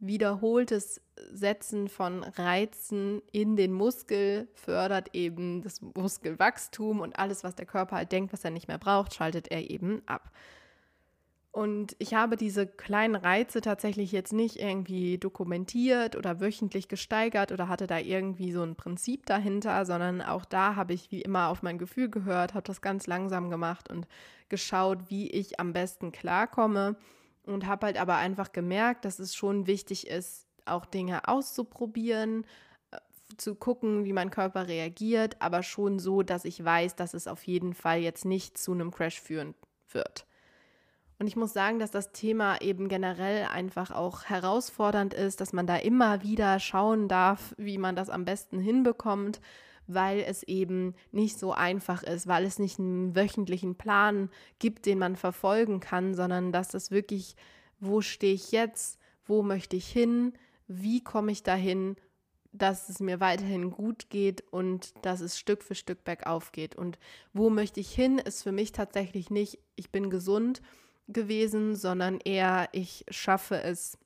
wiederholtes 0.01 1.01
Setzen 1.33 1.89
von 1.89 2.25
Reizen 2.25 3.23
in 3.33 3.57
den 3.57 3.73
Muskel 3.73 4.49
fördert 4.55 5.15
eben 5.15 5.63
das 5.63 5.81
Muskelwachstum 5.81 7.01
und 7.01 7.19
alles, 7.19 7.45
was 7.45 7.55
der 7.55 7.67
Körper 7.67 7.97
halt 7.97 8.13
denkt, 8.13 8.33
was 8.33 8.45
er 8.45 8.51
nicht 8.51 8.69
mehr 8.69 8.79
braucht, 8.79 9.15
schaltet 9.15 9.49
er 9.49 9.71
eben 9.71 10.03
ab. 10.07 10.31
Und 11.55 11.95
ich 12.01 12.15
habe 12.15 12.37
diese 12.37 12.67
kleinen 12.67 13.15
Reize 13.15 13.61
tatsächlich 13.61 14.11
jetzt 14.11 14.33
nicht 14.33 14.57
irgendwie 14.57 15.19
dokumentiert 15.19 16.17
oder 16.17 16.41
wöchentlich 16.41 16.89
gesteigert 16.89 17.53
oder 17.53 17.69
hatte 17.69 17.87
da 17.87 17.97
irgendwie 17.97 18.51
so 18.51 18.65
ein 18.65 18.75
Prinzip 18.75 19.25
dahinter, 19.27 19.87
sondern 19.87 20.21
auch 20.21 20.45
da 20.45 20.75
habe 20.75 20.95
ich 20.95 21.13
wie 21.13 21.23
immer 21.23 21.51
auf 21.51 21.63
mein 21.63 21.79
Gefühl 21.79 22.11
gehört, 22.11 22.55
habe 22.55 22.67
das 22.67 22.81
ganz 22.81 23.07
langsam 23.07 23.51
gemacht 23.51 23.89
und 23.89 24.09
geschaut, 24.49 25.11
wie 25.11 25.31
ich 25.31 25.61
am 25.61 25.73
besten 25.73 26.11
klarkomme 26.11 26.97
und 27.45 27.69
habe 27.69 27.87
halt 27.87 28.01
aber 28.01 28.17
einfach 28.17 28.51
gemerkt, 28.51 29.05
dass 29.05 29.21
es 29.21 29.37
schon 29.37 29.69
wichtig 29.69 30.09
ist, 30.09 30.49
auch 30.65 30.85
Dinge 30.85 31.29
auszuprobieren, 31.29 32.47
äh, 32.91 32.99
zu 33.37 33.55
gucken, 33.55 34.05
wie 34.05 34.13
mein 34.13 34.31
Körper 34.31 34.67
reagiert, 34.67 35.41
aber 35.41 35.63
schon 35.63 36.01
so, 36.01 36.25
dass 36.25 36.47
ich 36.47 36.65
weiß, 36.65 36.97
dass 36.97 37.15
es 37.15 37.29
auf 37.29 37.45
jeden 37.45 37.75
Fall 37.75 38.01
jetzt 38.01 38.25
nicht 38.25 38.59
zu 38.59 38.73
einem 38.73 38.91
Crash 38.91 39.21
führen 39.21 39.55
wird. 39.93 40.27
Und 41.25 41.29
ich 41.29 41.37
muss 41.37 41.55
sagen, 41.55 41.79
dass 41.79 41.91
das 41.91 42.13
Thema 42.13 42.61
eben 42.61 42.87
generell 42.87 43.47
einfach 43.47 43.91
auch 43.91 44.25
herausfordernd 44.25 45.15
ist, 45.15 45.41
dass 45.41 45.55
man 45.55 45.67
da 45.67 45.77
immer 45.77 46.23
wieder 46.23 46.61
schauen 46.61 47.09
darf, 47.09 47.55
wie 47.57 47.79
man 47.79 47.97
das 47.97 48.11
am 48.11 48.27
besten 48.27 48.61
hinbekommt, 48.61 49.41
weil 49.87 50.21
es 50.21 50.43
eben 50.43 50.95
nicht 51.13 51.39
so 51.39 51.55
einfach 51.55 52.03
ist, 52.03 52.27
weil 52.27 52.45
es 52.45 52.59
nicht 52.59 52.79
einen 52.79 53.17
wöchentlichen 53.17 53.75
Plan 53.75 54.29
gibt, 54.59 54.85
den 54.85 54.99
man 54.99 55.17
verfolgen 55.17 55.81
kann, 55.81 56.13
sondern 56.13 56.53
dass 56.53 56.69
das 56.69 56.91
wirklich, 56.91 57.37
wo 57.81 58.03
stehe 58.03 58.35
ich 58.35 58.53
jetzt, 58.53 58.99
wo 59.25 59.43
möchte 59.43 59.77
ich 59.77 59.87
hin, 59.87 60.35
wie 60.69 61.03
komme 61.03 61.33
ich 61.33 61.43
dahin, 61.43 61.97
dass 62.53 62.91
es 62.91 63.01
mir 63.01 63.19
weiterhin 63.19 63.71
gut 63.71 64.11
geht 64.11 64.45
und 64.53 64.93
dass 65.01 65.23
es 65.23 65.39
Stück 65.39 65.63
für 65.63 65.75
Stück 65.75 66.05
bergauf 66.05 66.53
geht. 66.53 66.77
Und 66.77 66.99
wo 67.33 67.49
möchte 67.49 67.81
ich 67.81 67.95
hin, 67.95 68.19
ist 68.19 68.43
für 68.43 68.53
mich 68.53 68.73
tatsächlich 68.73 69.31
nicht, 69.31 69.59
ich 69.75 69.91
bin 69.91 70.11
gesund 70.11 70.61
gewesen, 71.09 71.77
sondern 71.77 72.21
eher, 72.21 72.69
ich 72.73 73.05
schaffe 73.11 73.63
es, 73.63 73.99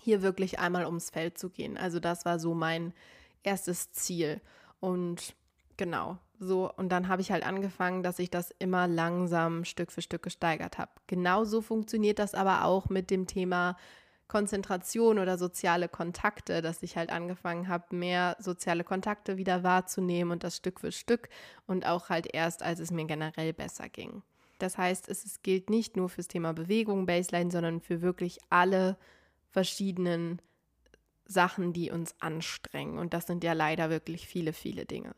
hier 0.00 0.22
wirklich 0.22 0.58
einmal 0.58 0.86
ums 0.86 1.10
Feld 1.10 1.38
zu 1.38 1.48
gehen. 1.48 1.76
Also 1.76 2.00
das 2.00 2.24
war 2.24 2.38
so 2.38 2.54
mein 2.54 2.92
erstes 3.42 3.92
Ziel. 3.92 4.40
Und 4.80 5.34
genau, 5.76 6.18
so. 6.38 6.72
Und 6.72 6.90
dann 6.90 7.08
habe 7.08 7.22
ich 7.22 7.30
halt 7.30 7.46
angefangen, 7.46 8.02
dass 8.02 8.18
ich 8.18 8.30
das 8.30 8.52
immer 8.58 8.88
langsam 8.88 9.64
Stück 9.64 9.92
für 9.92 10.02
Stück 10.02 10.22
gesteigert 10.22 10.78
habe. 10.78 10.90
Genauso 11.06 11.60
funktioniert 11.62 12.18
das 12.18 12.34
aber 12.34 12.64
auch 12.64 12.88
mit 12.88 13.10
dem 13.10 13.26
Thema 13.26 13.76
Konzentration 14.28 15.18
oder 15.18 15.36
soziale 15.36 15.88
Kontakte, 15.88 16.62
dass 16.62 16.82
ich 16.82 16.96
halt 16.96 17.10
angefangen 17.10 17.68
habe, 17.68 17.94
mehr 17.94 18.36
soziale 18.40 18.82
Kontakte 18.82 19.36
wieder 19.36 19.62
wahrzunehmen 19.62 20.32
und 20.32 20.42
das 20.42 20.56
Stück 20.56 20.80
für 20.80 20.90
Stück 20.90 21.28
und 21.66 21.86
auch 21.86 22.08
halt 22.08 22.32
erst, 22.32 22.62
als 22.62 22.80
es 22.80 22.90
mir 22.90 23.04
generell 23.04 23.52
besser 23.52 23.88
ging. 23.90 24.22
Das 24.62 24.78
heißt, 24.78 25.08
es, 25.08 25.42
gilt 25.42 25.70
nicht 25.70 25.96
nur 25.96 26.08
fürs 26.08 26.28
Thema 26.28 26.52
Bewegung, 26.54 27.04
Baseline, 27.04 27.50
sondern 27.50 27.80
für 27.80 28.00
wirklich 28.00 28.38
alle 28.48 28.96
verschiedenen 29.50 30.40
Sachen, 31.24 31.72
die 31.72 31.90
uns 31.90 32.14
anstrengen. 32.20 32.96
Und 32.98 33.12
das 33.12 33.26
sind 33.26 33.42
ja 33.42 33.54
leider 33.54 33.90
wirklich 33.90 34.28
viele, 34.28 34.52
viele 34.52 34.86
Dinge. 34.86 35.16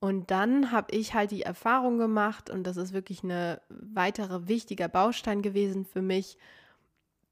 Und 0.00 0.30
dann 0.30 0.72
habe 0.72 0.96
ich 0.96 1.12
halt 1.12 1.30
die 1.30 1.42
Erfahrung 1.42 1.98
gemacht, 1.98 2.48
und 2.48 2.64
das 2.64 2.78
ist 2.78 2.94
wirklich 2.94 3.22
ein 3.22 3.58
weiterer 3.68 4.48
wichtiger 4.48 4.88
Baustein 4.88 5.42
gewesen 5.42 5.84
für 5.84 6.02
mich, 6.02 6.38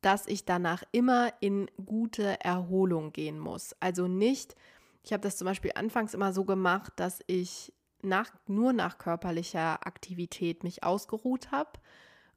dass 0.03 0.27
ich 0.27 0.45
danach 0.45 0.83
immer 0.93 1.33
in 1.41 1.71
gute 1.83 2.39
Erholung 2.45 3.13
gehen 3.13 3.39
muss. 3.39 3.75
Also 3.81 4.07
nicht, 4.07 4.55
ich 5.03 5.15
habe 5.15 5.23
das 5.23 5.39
zum 5.39 5.47
Beispiel 5.47 5.73
anfangs 5.77 6.13
immer 6.13 6.35
so 6.35 6.45
gemacht, 6.45 6.93
dass 6.97 7.21
ich 7.27 7.73
nach, 8.03 8.31
nur 8.47 8.73
nach 8.73 8.99
körperlicher 8.99 9.87
Aktivität 9.87 10.65
mich 10.65 10.85
ausgeruht 10.85 11.51
habe. 11.51 11.71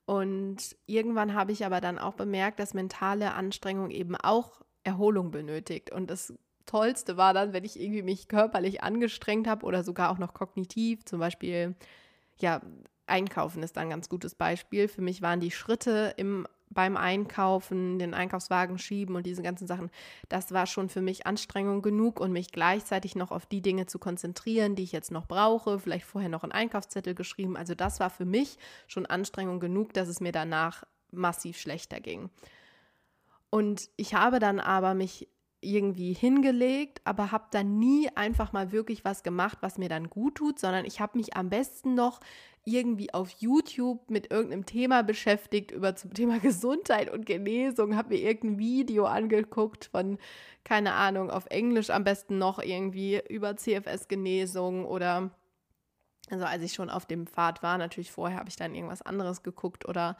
Und 0.05 0.75
irgendwann 0.87 1.33
habe 1.33 1.51
ich 1.51 1.65
aber 1.65 1.81
dann 1.81 1.99
auch 1.99 2.13
bemerkt, 2.13 2.59
dass 2.59 2.73
mentale 2.73 3.33
Anstrengung 3.33 3.91
eben 3.91 4.15
auch 4.15 4.61
Erholung 4.83 5.31
benötigt. 5.31 5.91
Und 5.91 6.09
das 6.09 6.33
Tollste 6.65 7.17
war 7.17 7.33
dann, 7.33 7.53
wenn 7.53 7.63
ich 7.63 7.79
irgendwie 7.79 8.01
mich 8.01 8.27
körperlich 8.27 8.83
angestrengt 8.83 9.47
habe 9.47 9.65
oder 9.65 9.83
sogar 9.83 10.11
auch 10.11 10.17
noch 10.17 10.33
kognitiv, 10.33 11.05
zum 11.05 11.19
Beispiel, 11.19 11.75
ja, 12.37 12.61
Einkaufen 13.05 13.63
ist 13.63 13.77
ein 13.77 13.89
ganz 13.89 14.07
gutes 14.07 14.35
Beispiel. 14.35 14.87
Für 14.87 15.01
mich 15.01 15.21
waren 15.21 15.39
die 15.39 15.51
Schritte 15.51 16.13
im 16.17 16.47
beim 16.69 16.97
Einkaufen, 16.97 17.97
den 17.97 18.13
Einkaufswagen 18.13 18.77
schieben 18.77 19.15
und 19.15 19.25
diese 19.25 19.41
ganzen 19.41 19.67
Sachen, 19.67 19.89
das 20.27 20.51
war 20.51 20.67
schon 20.67 20.89
für 20.89 21.01
mich 21.01 21.25
Anstrengung 21.25 21.81
genug 21.81 22.19
und 22.19 22.31
mich 22.31 22.51
gleichzeitig 22.51 23.15
noch 23.15 23.31
auf 23.31 23.45
die 23.45 23.61
Dinge 23.61 23.87
zu 23.87 23.99
konzentrieren, 23.99 24.75
die 24.75 24.83
ich 24.83 24.91
jetzt 24.91 25.11
noch 25.11 25.27
brauche, 25.27 25.79
vielleicht 25.79 26.05
vorher 26.05 26.29
noch 26.29 26.43
einen 26.43 26.51
Einkaufszettel 26.51 27.15
geschrieben. 27.15 27.57
Also 27.57 27.73
das 27.73 27.99
war 27.99 28.09
für 28.09 28.25
mich 28.25 28.57
schon 28.87 29.05
Anstrengung 29.05 29.59
genug, 29.59 29.93
dass 29.93 30.07
es 30.07 30.21
mir 30.21 30.31
danach 30.31 30.83
massiv 31.11 31.57
schlechter 31.59 31.99
ging. 31.99 32.29
Und 33.49 33.89
ich 33.97 34.13
habe 34.13 34.39
dann 34.39 34.59
aber 34.59 34.93
mich 34.93 35.27
irgendwie 35.61 36.13
hingelegt, 36.13 37.01
aber 37.03 37.31
habe 37.31 37.47
dann 37.51 37.79
nie 37.79 38.09
einfach 38.15 38.53
mal 38.53 38.71
wirklich 38.71 39.03
was 39.03 39.23
gemacht, 39.23 39.57
was 39.61 39.77
mir 39.77 39.89
dann 39.89 40.09
gut 40.09 40.35
tut, 40.35 40.59
sondern 40.59 40.85
ich 40.85 41.01
habe 41.01 41.17
mich 41.17 41.35
am 41.35 41.49
besten 41.49 41.95
noch 41.95 42.19
irgendwie 42.73 43.13
auf 43.13 43.29
YouTube 43.39 44.09
mit 44.09 44.31
irgendeinem 44.31 44.65
Thema 44.65 45.03
beschäftigt, 45.03 45.71
über 45.71 45.95
zum 45.95 46.13
Thema 46.13 46.39
Gesundheit 46.41 47.11
und 47.11 47.25
Genesung, 47.25 47.95
habe 47.95 48.15
mir 48.15 48.21
irgendein 48.21 48.59
Video 48.59 49.05
angeguckt 49.05 49.85
von, 49.85 50.17
keine 50.63 50.93
Ahnung, 50.93 51.29
auf 51.29 51.45
Englisch 51.47 51.89
am 51.89 52.03
besten 52.03 52.37
noch 52.37 52.59
irgendwie 52.59 53.21
über 53.29 53.57
CFS-Genesung 53.57 54.85
oder 54.85 55.31
also 56.31 56.45
als 56.45 56.61
ich 56.63 56.73
schon 56.73 56.89
auf 56.89 57.05
dem 57.05 57.25
Pfad 57.25 57.63
war, 57.63 57.77
natürlich 57.77 58.11
vorher 58.11 58.37
habe 58.37 58.49
ich 58.49 58.55
dann 58.55 58.75
irgendwas 58.75 59.01
anderes 59.01 59.41
geguckt 59.41 59.87
oder 59.87 60.15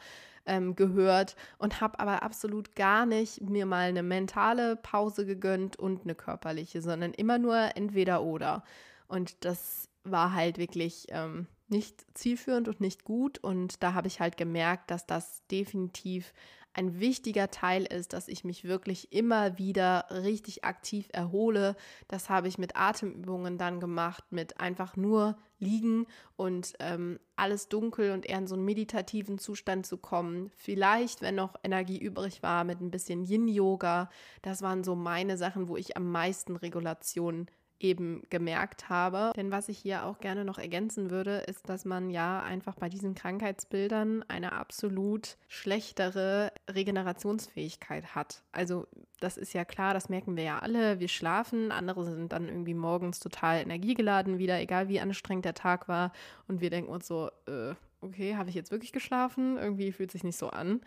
ähm, 0.46 0.74
gehört 0.74 1.36
und 1.58 1.80
habe 1.80 2.00
aber 2.00 2.22
absolut 2.22 2.74
gar 2.74 3.06
nicht 3.06 3.40
mir 3.42 3.66
mal 3.66 3.88
eine 3.88 4.02
mentale 4.02 4.76
Pause 4.76 5.26
gegönnt 5.26 5.76
und 5.76 6.02
eine 6.02 6.14
körperliche, 6.14 6.82
sondern 6.82 7.12
immer 7.12 7.38
nur 7.38 7.76
entweder 7.76 8.22
oder. 8.22 8.64
Und 9.06 9.44
das 9.44 9.88
war 10.04 10.34
halt 10.34 10.58
wirklich 10.58 11.06
ähm, 11.10 11.46
nicht 11.70 12.04
zielführend 12.14 12.68
und 12.68 12.80
nicht 12.80 13.04
gut. 13.04 13.38
Und 13.38 13.82
da 13.82 13.94
habe 13.94 14.08
ich 14.08 14.20
halt 14.20 14.36
gemerkt, 14.36 14.90
dass 14.90 15.06
das 15.06 15.46
definitiv 15.48 16.32
ein 16.72 17.00
wichtiger 17.00 17.50
Teil 17.50 17.84
ist, 17.84 18.12
dass 18.12 18.28
ich 18.28 18.44
mich 18.44 18.64
wirklich 18.64 19.12
immer 19.12 19.58
wieder 19.58 20.06
richtig 20.10 20.64
aktiv 20.64 21.08
erhole. 21.12 21.74
Das 22.06 22.30
habe 22.30 22.46
ich 22.46 22.58
mit 22.58 22.76
Atemübungen 22.76 23.58
dann 23.58 23.80
gemacht, 23.80 24.24
mit 24.30 24.60
einfach 24.60 24.96
nur 24.96 25.36
liegen 25.58 26.06
und 26.36 26.74
ähm, 26.78 27.18
alles 27.34 27.68
dunkel 27.68 28.12
und 28.12 28.24
eher 28.24 28.38
in 28.38 28.46
so 28.46 28.54
einen 28.54 28.64
meditativen 28.64 29.38
Zustand 29.38 29.84
zu 29.84 29.98
kommen. 29.98 30.50
Vielleicht, 30.56 31.22
wenn 31.22 31.34
noch 31.34 31.56
Energie 31.64 31.98
übrig 31.98 32.42
war, 32.42 32.62
mit 32.62 32.80
ein 32.80 32.90
bisschen 32.90 33.24
Yin-Yoga. 33.24 34.08
Das 34.42 34.62
waren 34.62 34.84
so 34.84 34.94
meine 34.94 35.36
Sachen, 35.36 35.68
wo 35.68 35.76
ich 35.76 35.96
am 35.96 36.10
meisten 36.10 36.54
Regulation 36.54 37.46
eben 37.80 38.22
gemerkt 38.30 38.88
habe. 38.88 39.32
Denn 39.34 39.50
was 39.50 39.68
ich 39.68 39.78
hier 39.78 40.04
auch 40.04 40.18
gerne 40.20 40.44
noch 40.44 40.58
ergänzen 40.58 41.10
würde, 41.10 41.38
ist, 41.38 41.68
dass 41.68 41.84
man 41.84 42.10
ja 42.10 42.40
einfach 42.42 42.76
bei 42.76 42.88
diesen 42.88 43.14
Krankheitsbildern 43.14 44.24
eine 44.28 44.52
absolut 44.52 45.36
schlechtere 45.48 46.52
Regenerationsfähigkeit 46.68 48.14
hat. 48.14 48.42
Also 48.52 48.86
das 49.18 49.36
ist 49.36 49.52
ja 49.52 49.64
klar, 49.64 49.94
das 49.94 50.08
merken 50.08 50.36
wir 50.36 50.44
ja 50.44 50.58
alle. 50.58 51.00
Wir 51.00 51.08
schlafen, 51.08 51.72
andere 51.72 52.04
sind 52.04 52.32
dann 52.32 52.48
irgendwie 52.48 52.74
morgens 52.74 53.20
total 53.20 53.60
energiegeladen 53.60 54.38
wieder, 54.38 54.60
egal 54.60 54.88
wie 54.88 55.00
anstrengend 55.00 55.44
der 55.44 55.54
Tag 55.54 55.88
war. 55.88 56.12
Und 56.48 56.60
wir 56.60 56.70
denken 56.70 56.90
uns 56.90 57.06
so, 57.06 57.30
äh, 57.46 57.74
okay, 58.00 58.36
habe 58.36 58.48
ich 58.48 58.54
jetzt 58.54 58.70
wirklich 58.70 58.92
geschlafen? 58.92 59.56
Irgendwie 59.56 59.92
fühlt 59.92 60.10
sich 60.10 60.24
nicht 60.24 60.38
so 60.38 60.50
an 60.50 60.80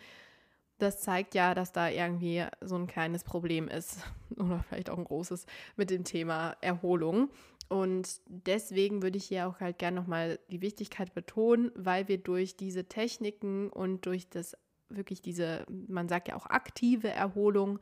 das 0.84 1.00
zeigt 1.00 1.34
ja, 1.34 1.54
dass 1.54 1.72
da 1.72 1.88
irgendwie 1.88 2.44
so 2.60 2.76
ein 2.76 2.86
kleines 2.86 3.24
Problem 3.24 3.68
ist 3.68 3.98
oder 4.36 4.64
vielleicht 4.68 4.90
auch 4.90 4.98
ein 4.98 5.04
großes 5.04 5.46
mit 5.76 5.90
dem 5.90 6.04
Thema 6.04 6.56
Erholung. 6.60 7.30
Und 7.68 8.20
deswegen 8.26 9.02
würde 9.02 9.16
ich 9.16 9.24
hier 9.24 9.48
auch 9.48 9.60
halt 9.60 9.78
gerne 9.78 9.98
nochmal 9.98 10.38
die 10.50 10.60
Wichtigkeit 10.60 11.14
betonen, 11.14 11.72
weil 11.74 12.08
wir 12.08 12.18
durch 12.18 12.56
diese 12.56 12.84
Techniken 12.84 13.70
und 13.70 14.06
durch 14.06 14.28
das 14.28 14.56
wirklich 14.90 15.22
diese, 15.22 15.64
man 15.68 16.08
sagt 16.08 16.28
ja 16.28 16.36
auch 16.36 16.46
aktive 16.46 17.08
Erholung 17.08 17.80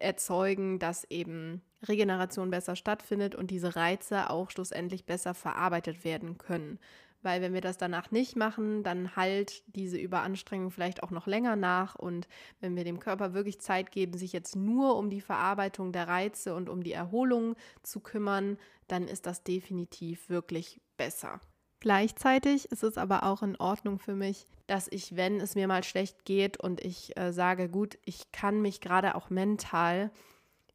erzeugen, 0.00 0.78
dass 0.78 1.04
eben 1.04 1.62
Regeneration 1.88 2.50
besser 2.50 2.76
stattfindet 2.76 3.34
und 3.34 3.50
diese 3.50 3.74
Reize 3.74 4.28
auch 4.28 4.50
schlussendlich 4.50 5.06
besser 5.06 5.32
verarbeitet 5.32 6.04
werden 6.04 6.36
können 6.36 6.78
weil 7.22 7.40
wenn 7.40 7.54
wir 7.54 7.60
das 7.60 7.78
danach 7.78 8.10
nicht 8.10 8.36
machen, 8.36 8.82
dann 8.82 9.16
halt 9.16 9.62
diese 9.66 9.98
Überanstrengung 9.98 10.70
vielleicht 10.70 11.02
auch 11.02 11.10
noch 11.10 11.26
länger 11.26 11.56
nach 11.56 11.94
und 11.94 12.28
wenn 12.60 12.76
wir 12.76 12.84
dem 12.84 13.00
Körper 13.00 13.34
wirklich 13.34 13.60
Zeit 13.60 13.90
geben, 13.90 14.16
sich 14.16 14.32
jetzt 14.32 14.56
nur 14.56 14.96
um 14.96 15.10
die 15.10 15.20
Verarbeitung 15.20 15.92
der 15.92 16.08
Reize 16.08 16.54
und 16.54 16.68
um 16.68 16.82
die 16.82 16.92
Erholung 16.92 17.56
zu 17.82 18.00
kümmern, 18.00 18.58
dann 18.86 19.08
ist 19.08 19.26
das 19.26 19.42
definitiv 19.42 20.28
wirklich 20.28 20.80
besser. 20.96 21.40
Gleichzeitig 21.80 22.70
ist 22.72 22.82
es 22.82 22.98
aber 22.98 23.22
auch 23.22 23.42
in 23.42 23.56
Ordnung 23.56 23.98
für 23.98 24.14
mich, 24.14 24.46
dass 24.66 24.88
ich, 24.88 25.16
wenn 25.16 25.40
es 25.40 25.54
mir 25.54 25.68
mal 25.68 25.84
schlecht 25.84 26.24
geht 26.24 26.58
und 26.58 26.80
ich 26.84 27.16
äh, 27.16 27.32
sage, 27.32 27.68
gut, 27.68 27.98
ich 28.04 28.32
kann 28.32 28.60
mich 28.60 28.80
gerade 28.80 29.14
auch 29.14 29.30
mental 29.30 30.10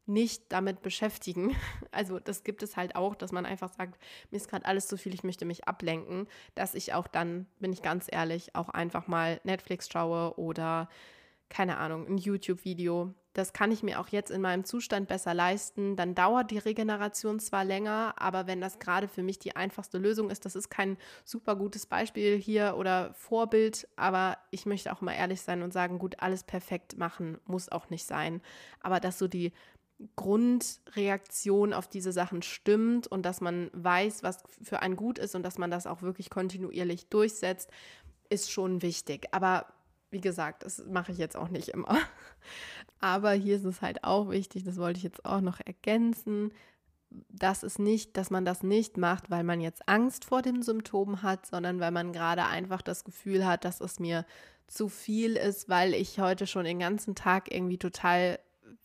nicht 0.06 0.44
damit 0.50 0.82
beschäftigen. 0.82 1.56
Also 1.92 2.20
das 2.20 2.44
gibt 2.44 2.64
es 2.64 2.76
halt 2.76 2.96
auch, 2.96 3.14
dass 3.14 3.32
man 3.32 3.46
einfach 3.46 3.72
sagt, 3.72 4.00
mir 4.32 4.38
ist 4.38 4.50
gerade 4.50 4.66
alles 4.66 4.88
zu 4.88 4.98
viel, 4.98 5.14
ich 5.14 5.24
möchte 5.24 5.46
mich 5.46 5.68
ablenken, 5.68 6.28
dass 6.56 6.74
ich 6.74 6.94
auch 6.94 7.08
dann, 7.08 7.46
bin 7.60 7.72
ich 7.72 7.84
ganz 7.84 8.08
ehrlich, 8.12 8.56
auch 8.56 8.70
einfach 8.70 9.06
mal 9.06 9.40
Netflix 9.44 9.88
schaue 9.90 10.38
oder 10.40 10.90
keine 11.54 11.78
Ahnung, 11.78 12.08
ein 12.08 12.18
YouTube-Video. 12.18 13.14
Das 13.34 13.54
kann 13.54 13.72
ich 13.72 13.84
mir 13.84 14.00
auch 14.00 14.08
jetzt 14.08 14.32
in 14.32 14.42
meinem 14.42 14.64
Zustand 14.64 15.08
besser 15.08 15.34
leisten. 15.34 15.96
Dann 15.96 16.16
dauert 16.16 16.50
die 16.50 16.58
Regeneration 16.58 17.40
zwar 17.40 17.64
länger, 17.64 18.16
aber 18.18 18.48
wenn 18.48 18.60
das 18.60 18.80
gerade 18.80 19.08
für 19.08 19.22
mich 19.22 19.38
die 19.38 19.56
einfachste 19.56 20.00
Lösung 20.00 20.32
ist, 20.32 20.46
das 20.46 20.56
ist 20.56 20.70
kein 20.70 20.98
super 21.24 21.56
gutes 21.56 21.86
Beispiel 21.86 22.38
hier 22.38 22.76
oder 22.78 23.14
Vorbild, 23.14 23.88
aber 23.96 24.38
ich 24.50 24.66
möchte 24.66 24.92
auch 24.92 25.02
mal 25.02 25.14
ehrlich 25.14 25.42
sein 25.42 25.62
und 25.62 25.74
sagen, 25.74 26.00
gut, 26.00 26.16
alles 26.20 26.44
perfekt 26.44 26.98
machen 26.98 27.40
muss 27.46 27.70
auch 27.70 27.90
nicht 27.90 28.06
sein. 28.06 28.42
Aber 28.82 29.00
dass 29.00 29.20
so 29.20 29.28
die 29.28 29.52
Grundreaktion 30.16 31.74
auf 31.74 31.88
diese 31.88 32.12
Sachen 32.12 32.42
stimmt 32.42 33.08
und 33.08 33.24
dass 33.24 33.42
man 33.42 33.70
weiß, 33.74 34.24
was 34.24 34.44
für 34.62 34.82
ein 34.82 34.96
gut 34.96 35.20
ist 35.20 35.36
und 35.36 35.44
dass 35.44 35.58
man 35.58 35.72
das 35.72 35.88
auch 35.88 36.02
wirklich 36.02 36.30
kontinuierlich 36.30 37.08
durchsetzt, 37.08 37.70
ist 38.30 38.52
schon 38.52 38.82
wichtig. 38.82 39.28
Aber 39.32 39.68
wie 40.12 40.22
gesagt, 40.22 40.64
das 40.64 40.86
mache 40.86 41.12
ich 41.12 41.18
jetzt 41.18 41.36
auch 41.36 41.50
nicht 41.50 41.70
immer. 41.70 41.98
Aber 43.00 43.32
hier 43.32 43.56
ist 43.56 43.66
es 43.66 43.82
halt 43.82 44.04
auch 44.04 44.30
wichtig, 44.30 44.64
das 44.64 44.78
wollte 44.78 44.98
ich 44.98 45.04
jetzt 45.04 45.26
auch 45.26 45.42
noch 45.42 45.60
ergänzen, 45.64 46.52
dass 47.30 47.64
es 47.64 47.78
nicht, 47.80 48.18
dass 48.18 48.32
man 48.32 48.46
das 48.46 48.64
nicht 48.64 48.98
macht, 48.98 49.30
weil 49.30 49.44
man 49.44 49.62
jetzt 49.62 49.88
Angst 49.88 50.26
vor 50.26 50.42
dem 50.42 50.64
Symptom 50.64 51.22
hat, 51.22 51.46
sondern 51.46 51.80
weil 51.80 51.92
man 51.92 52.12
gerade 52.14 52.46
einfach 52.46 52.82
das 52.82 53.04
Gefühl 53.04 53.46
hat, 53.46 53.66
dass 53.66 53.82
es 53.82 54.00
mir 54.00 54.26
zu 54.68 54.90
viel 54.90 55.36
ist, 55.36 55.70
weil 55.70 55.94
ich 55.94 56.20
heute 56.20 56.48
schon 56.48 56.66
den 56.66 56.80
ganzen 56.80 57.14
Tag 57.14 57.54
irgendwie 57.54 57.78
total 57.78 58.40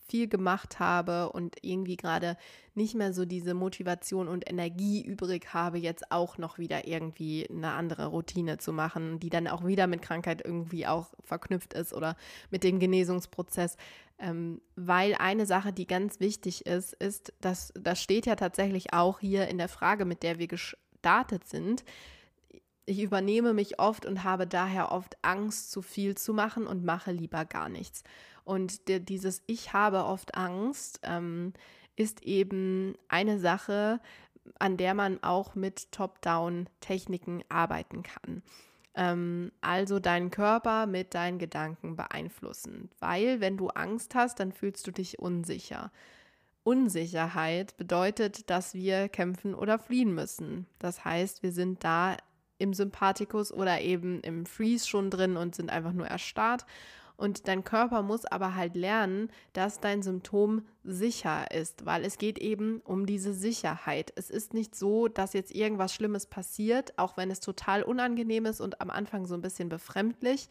viel 0.09 0.29
gemacht 0.29 0.79
habe 0.81 1.31
und 1.31 1.57
irgendwie 1.63 1.97
gerade 1.97 2.37
nicht 2.75 2.95
mehr 2.95 3.13
so 3.13 3.25
diese 3.25 3.55
Motivation 3.55 4.29
und 4.29 4.49
Energie 4.49 5.05
übrig 5.05 5.53
habe, 5.53 5.79
jetzt 5.79 6.11
auch 6.11 6.39
noch 6.39 6.59
wieder 6.59 6.87
irgendwie 6.87 7.47
eine 7.51 7.73
andere 7.73 8.07
Routine 8.07 8.59
zu 8.59 8.73
machen, 8.73 9.21
die 9.21 9.31
dann 9.31 9.49
auch 9.49 9.67
wieder 9.67 9.87
mit 9.87 10.03
Krankheit 10.03 10.43
irgendwie 10.45 10.87
auch 10.87 11.09
verknüpft 11.25 11.75
ist 11.75 11.93
oder 11.93 12.17
mit 12.51 12.65
dem 12.65 12.79
Genesungsprozess. 12.79 13.77
Ähm, 14.19 14.61
weil 14.75 15.15
eine 15.15 15.47
Sache, 15.47 15.73
die 15.73 15.87
ganz 15.87 16.19
wichtig 16.19 16.67
ist, 16.67 16.93
ist, 16.95 17.33
dass 17.41 17.73
das 17.79 18.03
steht 18.03 18.27
ja 18.27 18.35
tatsächlich 18.35 18.93
auch 18.93 19.21
hier 19.21 19.49
in 19.49 19.59
der 19.59 19.69
Frage, 19.69 20.05
mit 20.05 20.23
der 20.23 20.39
wir 20.39 20.49
gestartet 20.49 21.47
sind. 21.47 21.85
Ich 22.85 23.01
übernehme 23.01 23.53
mich 23.55 23.79
oft 23.79 24.07
und 24.07 24.25
habe 24.25 24.47
daher 24.47 24.91
oft 24.93 25.19
Angst, 25.23 25.71
zu 25.71 25.83
viel 25.83 26.17
zu 26.17 26.33
machen 26.33 26.67
und 26.67 26.85
mache 26.85 27.13
lieber 27.13 27.45
gar 27.45 27.69
nichts. 27.69 28.03
Und 28.49 28.89
der, 28.89 28.99
dieses 28.99 29.43
Ich 29.47 29.75
habe 29.75 30.07
oft 30.07 30.35
Angst 30.35 31.01
ähm, 31.03 31.53
ist 31.97 32.23
eben 32.23 32.95
eine 33.07 33.39
Sache, 33.39 34.01
an 34.59 34.79
der 34.79 34.95
man 34.95 35.23
auch 35.23 35.55
mit 35.55 35.93
Top-Down-Techniken 35.93 37.45
arbeiten 37.51 38.03
kann. 38.03 38.43
Ähm, 38.95 39.53
also 39.61 39.99
deinen 39.99 40.31
Körper 40.31 40.87
mit 40.87 41.13
deinen 41.13 41.39
Gedanken 41.39 41.95
beeinflussen. 41.95 42.89
Weil 43.01 43.43
wenn 43.43 43.59
du 43.59 43.69
Angst 43.69 44.15
hast, 44.15 44.41
dann 44.41 44.53
fühlst 44.53 44.87
du 44.87 44.93
dich 44.93 45.19
unsicher. 45.19 45.93
Unsicherheit 46.65 47.77
bedeutet, 47.77 48.49
dass 48.49 48.73
wir 48.73 49.11
kämpfen 49.11 49.55
oder 49.55 49.79
fliehen 49.79 50.15
müssen. 50.15 50.67
Das 50.79 51.05
heißt, 51.05 51.43
wir 51.43 51.53
sind 51.53 51.85
da 51.85 52.17
im 52.57 52.73
Sympathikus 52.73 53.53
oder 53.53 53.83
eben 53.83 54.23
im 54.23 54.47
Freeze 54.47 54.89
schon 54.89 55.11
drin 55.11 55.37
und 55.37 55.55
sind 55.55 55.69
einfach 55.69 55.93
nur 55.93 56.07
erstarrt 56.07 56.65
und 57.19 57.49
dein 57.49 57.65
Körper 57.65 58.03
muss 58.03 58.25
aber 58.25 58.55
halt 58.55 58.77
lernen, 58.77 59.29
dass 59.53 59.81
dein 59.81 60.03
Symptom 60.03 60.63
sicher 60.85 61.51
ist, 61.51 61.85
weil 61.85 62.05
es 62.05 62.17
geht 62.17 62.39
eben 62.39 62.81
um 62.85 63.07
diese 63.07 63.35
Sicherheit. 63.35 64.13
Es 64.15 64.31
ist 64.31 64.55
nicht 64.55 64.77
so, 64.77 65.09
dass 65.09 65.33
jetzt 65.33 65.53
irgendwas 65.53 65.93
Schlimmes 65.93 66.27
passiert, 66.27 66.97
auch 66.97 67.17
wenn 67.17 67.31
es 67.31 67.41
total 67.41 67.83
unangenehm 67.83 68.47
ist 68.47 68.61
und 68.61 68.81
am 68.81 68.89
Anfang 68.89 69.27
so 69.27 69.35
ein 69.35 69.43
bisschen 69.43 69.69
befremdlich 69.69 70.49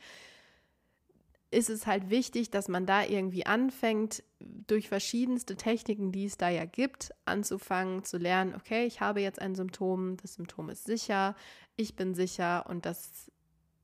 ist 1.49 1.69
es 1.69 1.87
halt 1.87 2.09
wichtig, 2.09 2.51
dass 2.51 2.67
man 2.67 2.85
da 2.85 3.05
irgendwie 3.05 3.45
anfängt, 3.45 4.21
durch 4.39 4.89
verschiedenste 4.89 5.55
Techniken, 5.55 6.11
die 6.11 6.25
es 6.25 6.35
da 6.35 6.49
ja 6.49 6.65
gibt, 6.65 7.11
anzufangen 7.23 8.03
zu 8.03 8.17
lernen, 8.17 8.53
okay, 8.53 8.85
ich 8.85 8.99
habe 8.99 9.21
jetzt 9.21 9.41
ein 9.41 9.55
Symptom, 9.55 10.17
das 10.17 10.33
Symptom 10.33 10.69
ist 10.69 10.83
sicher, 10.83 11.35
ich 11.77 11.95
bin 11.95 12.13
sicher 12.13 12.65
und 12.67 12.85
das 12.85 13.31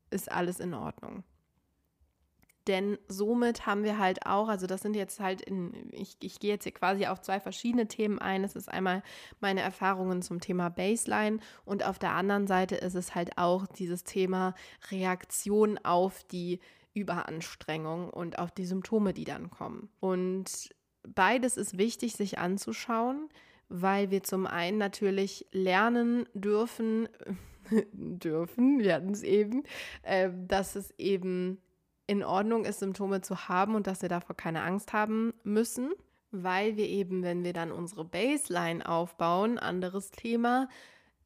ist 0.10 0.30
alles 0.30 0.60
in 0.60 0.74
Ordnung. 0.74 1.24
Denn 2.68 2.98
somit 3.08 3.66
haben 3.66 3.84
wir 3.84 3.98
halt 3.98 4.26
auch, 4.26 4.48
also 4.48 4.68
das 4.68 4.82
sind 4.82 4.96
jetzt 4.96 5.20
halt, 5.20 5.42
in, 5.42 5.90
ich, 5.92 6.16
ich 6.22 6.40
gehe 6.40 6.52
jetzt 6.52 6.64
hier 6.64 6.74
quasi 6.74 7.08
auf 7.08 7.22
zwei 7.22 7.40
verschiedene 7.40 7.88
Themen 7.88 8.20
ein. 8.20 8.44
Es 8.44 8.56
ist 8.56 8.70
einmal 8.70 9.04
meine 9.42 9.62
Erfahrungen 9.62 10.22
zum 10.22 10.40
Thema 10.40 10.70
Baseline 10.70 11.40
und 11.66 11.86
auf 11.86 12.00
der 12.00 12.12
anderen 12.12 12.48
Seite 12.48 12.76
ist 12.76 12.96
es 12.96 13.16
halt 13.16 13.38
auch 13.38 13.68
dieses 13.68 14.06
Thema 14.06 14.56
Reaktion 14.92 15.78
auf 15.84 16.24
die 16.24 16.62
Überanstrengung 16.94 18.10
und 18.10 18.40
auf 18.40 18.52
die 18.52 18.66
Symptome, 18.66 19.14
die 19.14 19.26
dann 19.26 19.50
kommen. 19.50 19.90
Und 20.00 20.70
beides 21.08 21.58
ist 21.58 21.78
wichtig, 21.78 22.14
sich 22.14 22.38
anzuschauen, 22.38 23.30
weil 23.68 24.12
wir 24.12 24.24
zum 24.24 24.48
einen 24.48 24.78
natürlich 24.78 25.48
lernen 25.52 26.28
dürfen, 26.34 27.10
dürfen, 27.92 28.80
wir 28.80 28.96
hatten 28.96 29.12
es 29.12 29.24
eben, 29.24 29.64
äh, 30.04 30.30
dass 30.48 30.76
es 30.76 30.94
eben 30.98 31.62
in 32.08 32.24
Ordnung 32.24 32.66
ist, 32.66 32.80
Symptome 32.80 33.22
zu 33.22 33.48
haben 33.48 33.76
und 33.76 33.88
dass 33.88 34.02
wir 34.02 34.10
davor 34.10 34.36
keine 34.36 34.64
Angst 34.64 34.94
haben 34.94 35.34
müssen, 35.44 35.92
weil 36.32 36.78
wir 36.78 36.88
eben, 36.88 37.24
wenn 37.24 37.44
wir 37.44 37.54
dann 37.54 37.72
unsere 37.72 38.04
Baseline 38.04 38.88
aufbauen, 38.88 39.58
anderes 39.58 40.12
Thema, 40.12 40.68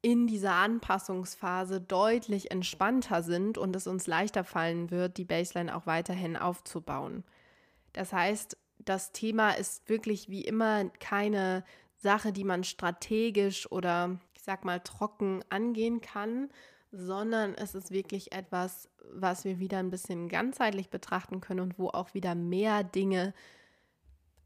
in 0.02 0.28
dieser 0.28 0.54
Anpassungsphase 0.54 1.82
deutlich 1.82 2.52
entspannter 2.52 3.24
sind 3.24 3.58
und 3.58 3.76
es 3.76 3.88
uns 3.88 4.08
leichter 4.08 4.44
fallen 4.44 4.92
wird, 4.92 5.18
die 5.18 5.26
Baseline 5.26 5.76
auch 5.76 5.86
weiterhin 5.88 6.38
aufzubauen. 6.38 7.24
Das 7.94 8.14
heißt, 8.14 8.58
das 8.78 9.12
Thema 9.12 9.52
ist 9.52 9.90
wirklich 9.90 10.30
wie 10.30 10.42
immer 10.42 10.86
keine 11.00 11.64
Sache, 11.96 12.32
die 12.32 12.44
man 12.44 12.64
strategisch 12.64 13.70
oder 13.72 14.20
ich 14.36 14.44
sag 14.44 14.66
mal 14.66 14.80
trocken 14.80 15.44
angehen 15.50 16.00
kann, 16.00 16.50
sondern 16.92 17.54
es 17.56 17.76
ist 17.76 17.92
wirklich 17.92 18.32
etwas, 18.32 18.90
was 19.14 19.46
wir 19.46 19.60
wieder 19.60 19.80
ein 19.80 19.90
bisschen 19.90 20.30
ganzheitlich 20.30 20.90
betrachten 20.90 21.42
können 21.42 21.60
und 21.62 21.80
wo 21.80 21.90
auch 21.90 22.14
wieder 22.14 22.36
mehr 22.36 22.84
Dinge 22.84 23.34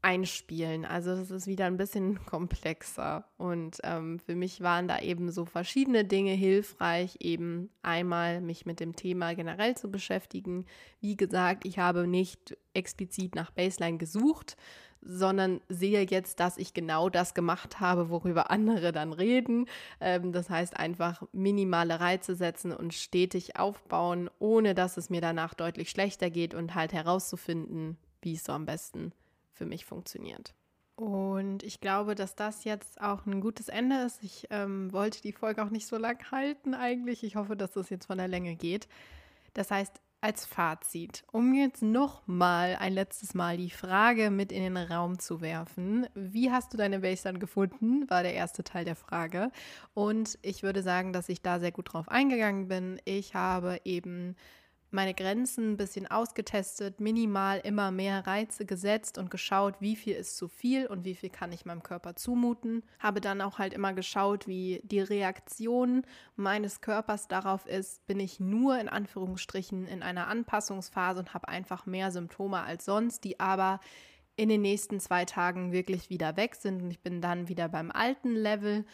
einspielen. 0.02 0.84
Also 0.84 1.12
es 1.12 1.30
ist 1.30 1.46
wieder 1.46 1.66
ein 1.66 1.76
bisschen 1.76 2.24
komplexer. 2.26 3.24
Und 3.38 3.78
ähm, 3.84 4.18
für 4.18 4.34
mich 4.34 4.60
waren 4.60 4.88
da 4.88 4.98
eben 4.98 5.30
so 5.30 5.44
verschiedene 5.44 6.04
Dinge 6.04 6.32
hilfreich, 6.32 7.16
eben 7.20 7.70
einmal 7.82 8.40
mich 8.40 8.66
mit 8.66 8.80
dem 8.80 8.96
Thema 8.96 9.34
generell 9.34 9.76
zu 9.76 9.90
beschäftigen. 9.90 10.66
Wie 11.00 11.16
gesagt, 11.16 11.64
ich 11.64 11.78
habe 11.78 12.06
nicht 12.06 12.56
explizit 12.74 13.36
nach 13.36 13.52
Baseline 13.52 13.98
gesucht, 13.98 14.56
sondern 15.02 15.60
sehe 15.68 16.06
jetzt, 16.08 16.40
dass 16.40 16.56
ich 16.56 16.74
genau 16.74 17.08
das 17.08 17.34
gemacht 17.34 17.80
habe, 17.80 18.08
worüber 18.08 18.50
andere 18.50 18.92
dann 18.92 19.12
reden. 19.12 19.66
Ähm, 20.00 20.32
das 20.32 20.48
heißt 20.48 20.76
einfach 20.76 21.22
minimale 21.32 22.00
Reize 22.00 22.34
setzen 22.34 22.72
und 22.72 22.94
stetig 22.94 23.56
aufbauen, 23.56 24.30
ohne 24.38 24.74
dass 24.74 24.96
es 24.96 25.10
mir 25.10 25.20
danach 25.20 25.54
deutlich 25.54 25.90
schlechter 25.90 26.30
geht 26.30 26.54
und 26.54 26.74
halt 26.74 26.92
herauszufinden, 26.92 27.96
wie 28.22 28.34
es 28.34 28.44
so 28.44 28.52
am 28.52 28.66
besten 28.66 29.12
für 29.52 29.66
mich 29.66 29.84
funktioniert. 29.84 30.54
Und 30.94 31.62
ich 31.62 31.80
glaube, 31.80 32.14
dass 32.14 32.36
das 32.36 32.64
jetzt 32.64 33.00
auch 33.00 33.26
ein 33.26 33.40
gutes 33.40 33.68
Ende 33.68 34.02
ist. 34.02 34.22
Ich 34.22 34.46
ähm, 34.50 34.92
wollte 34.92 35.22
die 35.22 35.32
Folge 35.32 35.64
auch 35.64 35.70
nicht 35.70 35.86
so 35.86 35.96
lang 35.96 36.30
halten 36.30 36.74
eigentlich. 36.74 37.24
Ich 37.24 37.36
hoffe, 37.36 37.56
dass 37.56 37.72
das 37.72 37.90
jetzt 37.90 38.06
von 38.06 38.18
der 38.18 38.28
Länge 38.28 38.54
geht. 38.54 38.88
Das 39.54 39.70
heißt, 39.70 40.00
als 40.22 40.46
Fazit, 40.46 41.24
um 41.32 41.52
jetzt 41.52 41.82
nochmal 41.82 42.76
ein 42.78 42.92
letztes 42.92 43.34
Mal 43.34 43.56
die 43.56 43.70
Frage 43.70 44.30
mit 44.30 44.52
in 44.52 44.62
den 44.62 44.76
Raum 44.76 45.18
zu 45.18 45.40
werfen, 45.40 46.06
wie 46.14 46.52
hast 46.52 46.72
du 46.72 46.76
deine 46.76 47.00
Base 47.00 47.24
dann 47.24 47.40
gefunden, 47.40 48.08
war 48.08 48.22
der 48.22 48.34
erste 48.34 48.62
Teil 48.62 48.84
der 48.84 48.94
Frage. 48.94 49.50
Und 49.94 50.38
ich 50.42 50.62
würde 50.62 50.82
sagen, 50.82 51.12
dass 51.12 51.28
ich 51.28 51.42
da 51.42 51.58
sehr 51.58 51.72
gut 51.72 51.92
drauf 51.92 52.08
eingegangen 52.08 52.68
bin. 52.68 53.00
Ich 53.04 53.34
habe 53.34 53.80
eben 53.84 54.36
meine 54.92 55.14
Grenzen 55.14 55.72
ein 55.72 55.76
bisschen 55.76 56.06
ausgetestet, 56.06 57.00
minimal 57.00 57.60
immer 57.60 57.90
mehr 57.90 58.26
Reize 58.26 58.64
gesetzt 58.64 59.18
und 59.18 59.30
geschaut, 59.30 59.74
wie 59.80 59.96
viel 59.96 60.14
ist 60.14 60.36
zu 60.36 60.48
viel 60.48 60.86
und 60.86 61.04
wie 61.04 61.14
viel 61.14 61.30
kann 61.30 61.52
ich 61.52 61.64
meinem 61.64 61.82
Körper 61.82 62.14
zumuten. 62.14 62.82
Habe 62.98 63.20
dann 63.20 63.40
auch 63.40 63.58
halt 63.58 63.72
immer 63.72 63.92
geschaut, 63.92 64.46
wie 64.46 64.80
die 64.84 65.00
Reaktion 65.00 66.02
meines 66.36 66.80
Körpers 66.80 67.28
darauf 67.28 67.66
ist, 67.66 68.06
bin 68.06 68.20
ich 68.20 68.38
nur 68.40 68.78
in 68.78 68.88
Anführungsstrichen 68.88 69.86
in 69.86 70.02
einer 70.02 70.28
Anpassungsphase 70.28 71.20
und 71.20 71.34
habe 71.34 71.48
einfach 71.48 71.86
mehr 71.86 72.10
Symptome 72.10 72.62
als 72.62 72.84
sonst, 72.84 73.24
die 73.24 73.40
aber 73.40 73.80
in 74.36 74.48
den 74.48 74.62
nächsten 74.62 75.00
zwei 75.00 75.24
Tagen 75.24 75.72
wirklich 75.72 76.10
wieder 76.10 76.36
weg 76.36 76.54
sind 76.54 76.82
und 76.82 76.90
ich 76.90 77.00
bin 77.00 77.20
dann 77.20 77.48
wieder 77.48 77.68
beim 77.68 77.90
alten 77.90 78.34
Level 78.34 78.84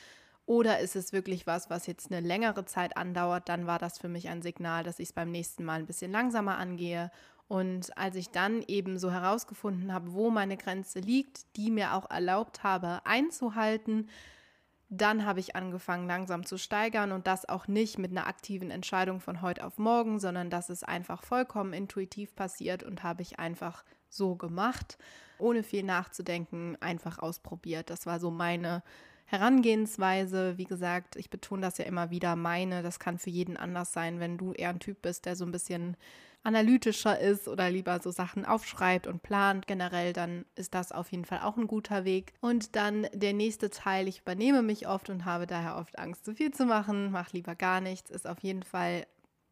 Oder 0.48 0.78
ist 0.78 0.96
es 0.96 1.12
wirklich 1.12 1.46
was, 1.46 1.68
was 1.68 1.86
jetzt 1.86 2.10
eine 2.10 2.26
längere 2.26 2.64
Zeit 2.64 2.96
andauert, 2.96 3.50
dann 3.50 3.66
war 3.66 3.78
das 3.78 3.98
für 3.98 4.08
mich 4.08 4.30
ein 4.30 4.40
Signal, 4.40 4.82
dass 4.82 4.98
ich 4.98 5.10
es 5.10 5.12
beim 5.12 5.30
nächsten 5.30 5.62
Mal 5.62 5.80
ein 5.80 5.86
bisschen 5.86 6.10
langsamer 6.10 6.56
angehe. 6.56 7.10
Und 7.48 7.94
als 7.98 8.16
ich 8.16 8.30
dann 8.30 8.62
eben 8.66 8.98
so 8.98 9.12
herausgefunden 9.12 9.92
habe, 9.92 10.14
wo 10.14 10.30
meine 10.30 10.56
Grenze 10.56 11.00
liegt, 11.00 11.54
die 11.56 11.70
mir 11.70 11.92
auch 11.92 12.08
erlaubt 12.08 12.62
habe 12.62 13.02
einzuhalten, 13.04 14.08
dann 14.88 15.26
habe 15.26 15.40
ich 15.40 15.54
angefangen 15.54 16.06
langsam 16.06 16.46
zu 16.46 16.56
steigern 16.56 17.12
und 17.12 17.26
das 17.26 17.46
auch 17.46 17.68
nicht 17.68 17.98
mit 17.98 18.10
einer 18.10 18.26
aktiven 18.26 18.70
Entscheidung 18.70 19.20
von 19.20 19.42
heute 19.42 19.66
auf 19.66 19.76
morgen, 19.76 20.18
sondern 20.18 20.48
das 20.48 20.70
ist 20.70 20.88
einfach 20.88 21.24
vollkommen 21.24 21.74
intuitiv 21.74 22.34
passiert 22.34 22.82
und 22.82 23.02
habe 23.02 23.20
ich 23.20 23.38
einfach 23.38 23.84
so 24.08 24.34
gemacht, 24.34 24.96
ohne 25.38 25.62
viel 25.62 25.82
nachzudenken, 25.82 26.78
einfach 26.80 27.18
ausprobiert. 27.18 27.90
Das 27.90 28.06
war 28.06 28.18
so 28.18 28.30
meine 28.30 28.82
Herangehensweise, 29.30 30.56
wie 30.56 30.64
gesagt, 30.64 31.16
ich 31.16 31.28
betone 31.28 31.60
das 31.60 31.76
ja 31.76 31.84
immer 31.84 32.08
wieder, 32.08 32.34
meine, 32.34 32.82
das 32.82 32.98
kann 32.98 33.18
für 33.18 33.28
jeden 33.28 33.58
anders 33.58 33.92
sein, 33.92 34.20
wenn 34.20 34.38
du 34.38 34.54
eher 34.54 34.70
ein 34.70 34.80
Typ 34.80 35.02
bist, 35.02 35.26
der 35.26 35.36
so 35.36 35.44
ein 35.44 35.52
bisschen 35.52 35.98
analytischer 36.44 37.18
ist 37.18 37.46
oder 37.46 37.68
lieber 37.68 38.00
so 38.00 38.10
Sachen 38.10 38.46
aufschreibt 38.46 39.06
und 39.06 39.22
plant 39.22 39.66
generell, 39.66 40.14
dann 40.14 40.46
ist 40.54 40.72
das 40.72 40.92
auf 40.92 41.12
jeden 41.12 41.26
Fall 41.26 41.40
auch 41.40 41.58
ein 41.58 41.66
guter 41.66 42.06
Weg. 42.06 42.32
Und 42.40 42.74
dann 42.74 43.06
der 43.12 43.34
nächste 43.34 43.68
Teil, 43.68 44.08
ich 44.08 44.20
übernehme 44.20 44.62
mich 44.62 44.88
oft 44.88 45.10
und 45.10 45.26
habe 45.26 45.46
daher 45.46 45.76
oft 45.76 45.98
Angst, 45.98 46.24
zu 46.24 46.34
viel 46.34 46.50
zu 46.50 46.64
machen, 46.64 47.10
mach 47.10 47.34
lieber 47.34 47.54
gar 47.54 47.82
nichts, 47.82 48.10
ist 48.10 48.26
auf 48.26 48.38
jeden 48.38 48.62
Fall 48.62 49.06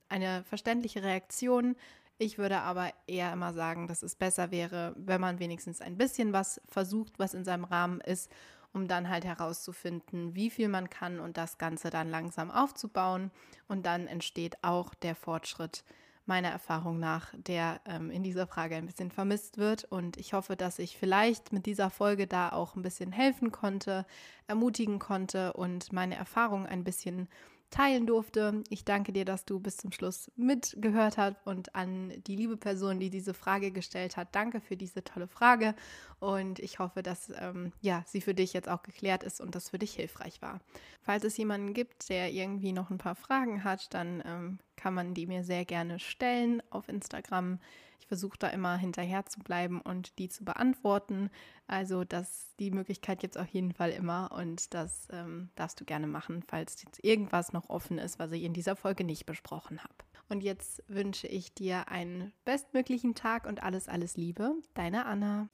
eine 0.08 0.42
verständliche 0.44 1.02
Reaktion. 1.02 1.76
Ich 2.16 2.38
würde 2.38 2.60
aber 2.60 2.92
eher 3.06 3.30
immer 3.30 3.52
sagen, 3.52 3.88
dass 3.88 4.02
es 4.02 4.14
besser 4.14 4.50
wäre, 4.50 4.94
wenn 4.96 5.20
man 5.20 5.38
wenigstens 5.38 5.82
ein 5.82 5.98
bisschen 5.98 6.32
was 6.32 6.62
versucht, 6.66 7.18
was 7.18 7.34
in 7.34 7.44
seinem 7.44 7.64
Rahmen 7.64 8.00
ist 8.00 8.30
um 8.76 8.88
dann 8.88 9.08
halt 9.08 9.24
herauszufinden, 9.24 10.34
wie 10.34 10.50
viel 10.50 10.68
man 10.68 10.90
kann 10.90 11.18
und 11.18 11.38
das 11.38 11.56
Ganze 11.56 11.88
dann 11.88 12.10
langsam 12.10 12.50
aufzubauen. 12.50 13.30
Und 13.68 13.86
dann 13.86 14.06
entsteht 14.06 14.62
auch 14.62 14.92
der 14.94 15.14
Fortschritt 15.14 15.82
meiner 16.26 16.50
Erfahrung 16.50 16.98
nach, 16.98 17.32
der 17.38 17.80
ähm, 17.86 18.10
in 18.10 18.22
dieser 18.22 18.46
Frage 18.46 18.76
ein 18.76 18.84
bisschen 18.84 19.10
vermisst 19.10 19.56
wird. 19.56 19.84
Und 19.84 20.18
ich 20.18 20.34
hoffe, 20.34 20.56
dass 20.56 20.78
ich 20.78 20.98
vielleicht 20.98 21.54
mit 21.54 21.64
dieser 21.64 21.88
Folge 21.88 22.26
da 22.26 22.50
auch 22.50 22.76
ein 22.76 22.82
bisschen 22.82 23.12
helfen 23.12 23.50
konnte, 23.50 24.04
ermutigen 24.46 24.98
konnte 24.98 25.54
und 25.54 25.94
meine 25.94 26.16
Erfahrung 26.16 26.66
ein 26.66 26.84
bisschen 26.84 27.28
teilen 27.70 28.06
durfte. 28.06 28.62
Ich 28.68 28.84
danke 28.84 29.12
dir, 29.12 29.24
dass 29.24 29.44
du 29.44 29.60
bis 29.60 29.76
zum 29.76 29.92
Schluss 29.92 30.30
mitgehört 30.36 31.18
hast 31.18 31.36
und 31.44 31.74
an 31.74 32.12
die 32.26 32.36
liebe 32.36 32.56
Person, 32.56 33.00
die 33.00 33.10
diese 33.10 33.34
Frage 33.34 33.70
gestellt 33.70 34.16
hat, 34.16 34.34
danke 34.34 34.60
für 34.60 34.76
diese 34.76 35.04
tolle 35.04 35.26
Frage 35.26 35.74
und 36.20 36.58
ich 36.58 36.78
hoffe, 36.78 37.02
dass 37.02 37.32
ähm, 37.38 37.72
ja, 37.80 38.02
sie 38.06 38.20
für 38.20 38.34
dich 38.34 38.52
jetzt 38.52 38.68
auch 38.68 38.82
geklärt 38.82 39.22
ist 39.22 39.40
und 39.40 39.54
das 39.54 39.70
für 39.70 39.78
dich 39.78 39.94
hilfreich 39.94 40.40
war. 40.42 40.60
Falls 41.02 41.24
es 41.24 41.36
jemanden 41.36 41.74
gibt, 41.74 42.08
der 42.08 42.32
irgendwie 42.32 42.72
noch 42.72 42.90
ein 42.90 42.98
paar 42.98 43.16
Fragen 43.16 43.64
hat, 43.64 43.92
dann 43.94 44.22
ähm, 44.24 44.58
kann 44.76 44.94
man 44.94 45.14
die 45.14 45.26
mir 45.26 45.44
sehr 45.44 45.64
gerne 45.64 45.98
stellen 45.98 46.62
auf 46.70 46.88
Instagram. 46.88 47.58
Ich 48.00 48.06
versuche 48.06 48.38
da 48.38 48.48
immer 48.48 48.76
hinterher 48.76 49.26
zu 49.26 49.40
bleiben 49.40 49.80
und 49.80 50.18
die 50.18 50.28
zu 50.28 50.44
beantworten. 50.44 51.30
Also 51.66 52.04
das, 52.04 52.54
die 52.58 52.70
Möglichkeit 52.70 53.24
es 53.24 53.36
auf 53.36 53.48
jeden 53.48 53.72
Fall 53.72 53.90
immer 53.90 54.30
und 54.32 54.72
das 54.74 55.08
ähm, 55.10 55.50
darfst 55.56 55.80
du 55.80 55.84
gerne 55.84 56.06
machen, 56.06 56.44
falls 56.46 56.82
jetzt 56.82 57.02
irgendwas 57.04 57.52
noch 57.52 57.68
offen 57.68 57.98
ist, 57.98 58.18
was 58.18 58.32
ich 58.32 58.44
in 58.44 58.52
dieser 58.52 58.76
Folge 58.76 59.04
nicht 59.04 59.26
besprochen 59.26 59.82
habe. 59.82 59.94
Und 60.28 60.42
jetzt 60.42 60.82
wünsche 60.88 61.28
ich 61.28 61.54
dir 61.54 61.88
einen 61.88 62.32
bestmöglichen 62.44 63.14
Tag 63.14 63.46
und 63.46 63.62
alles, 63.62 63.88
alles 63.88 64.16
Liebe. 64.16 64.54
Deine 64.74 65.06
Anna. 65.06 65.48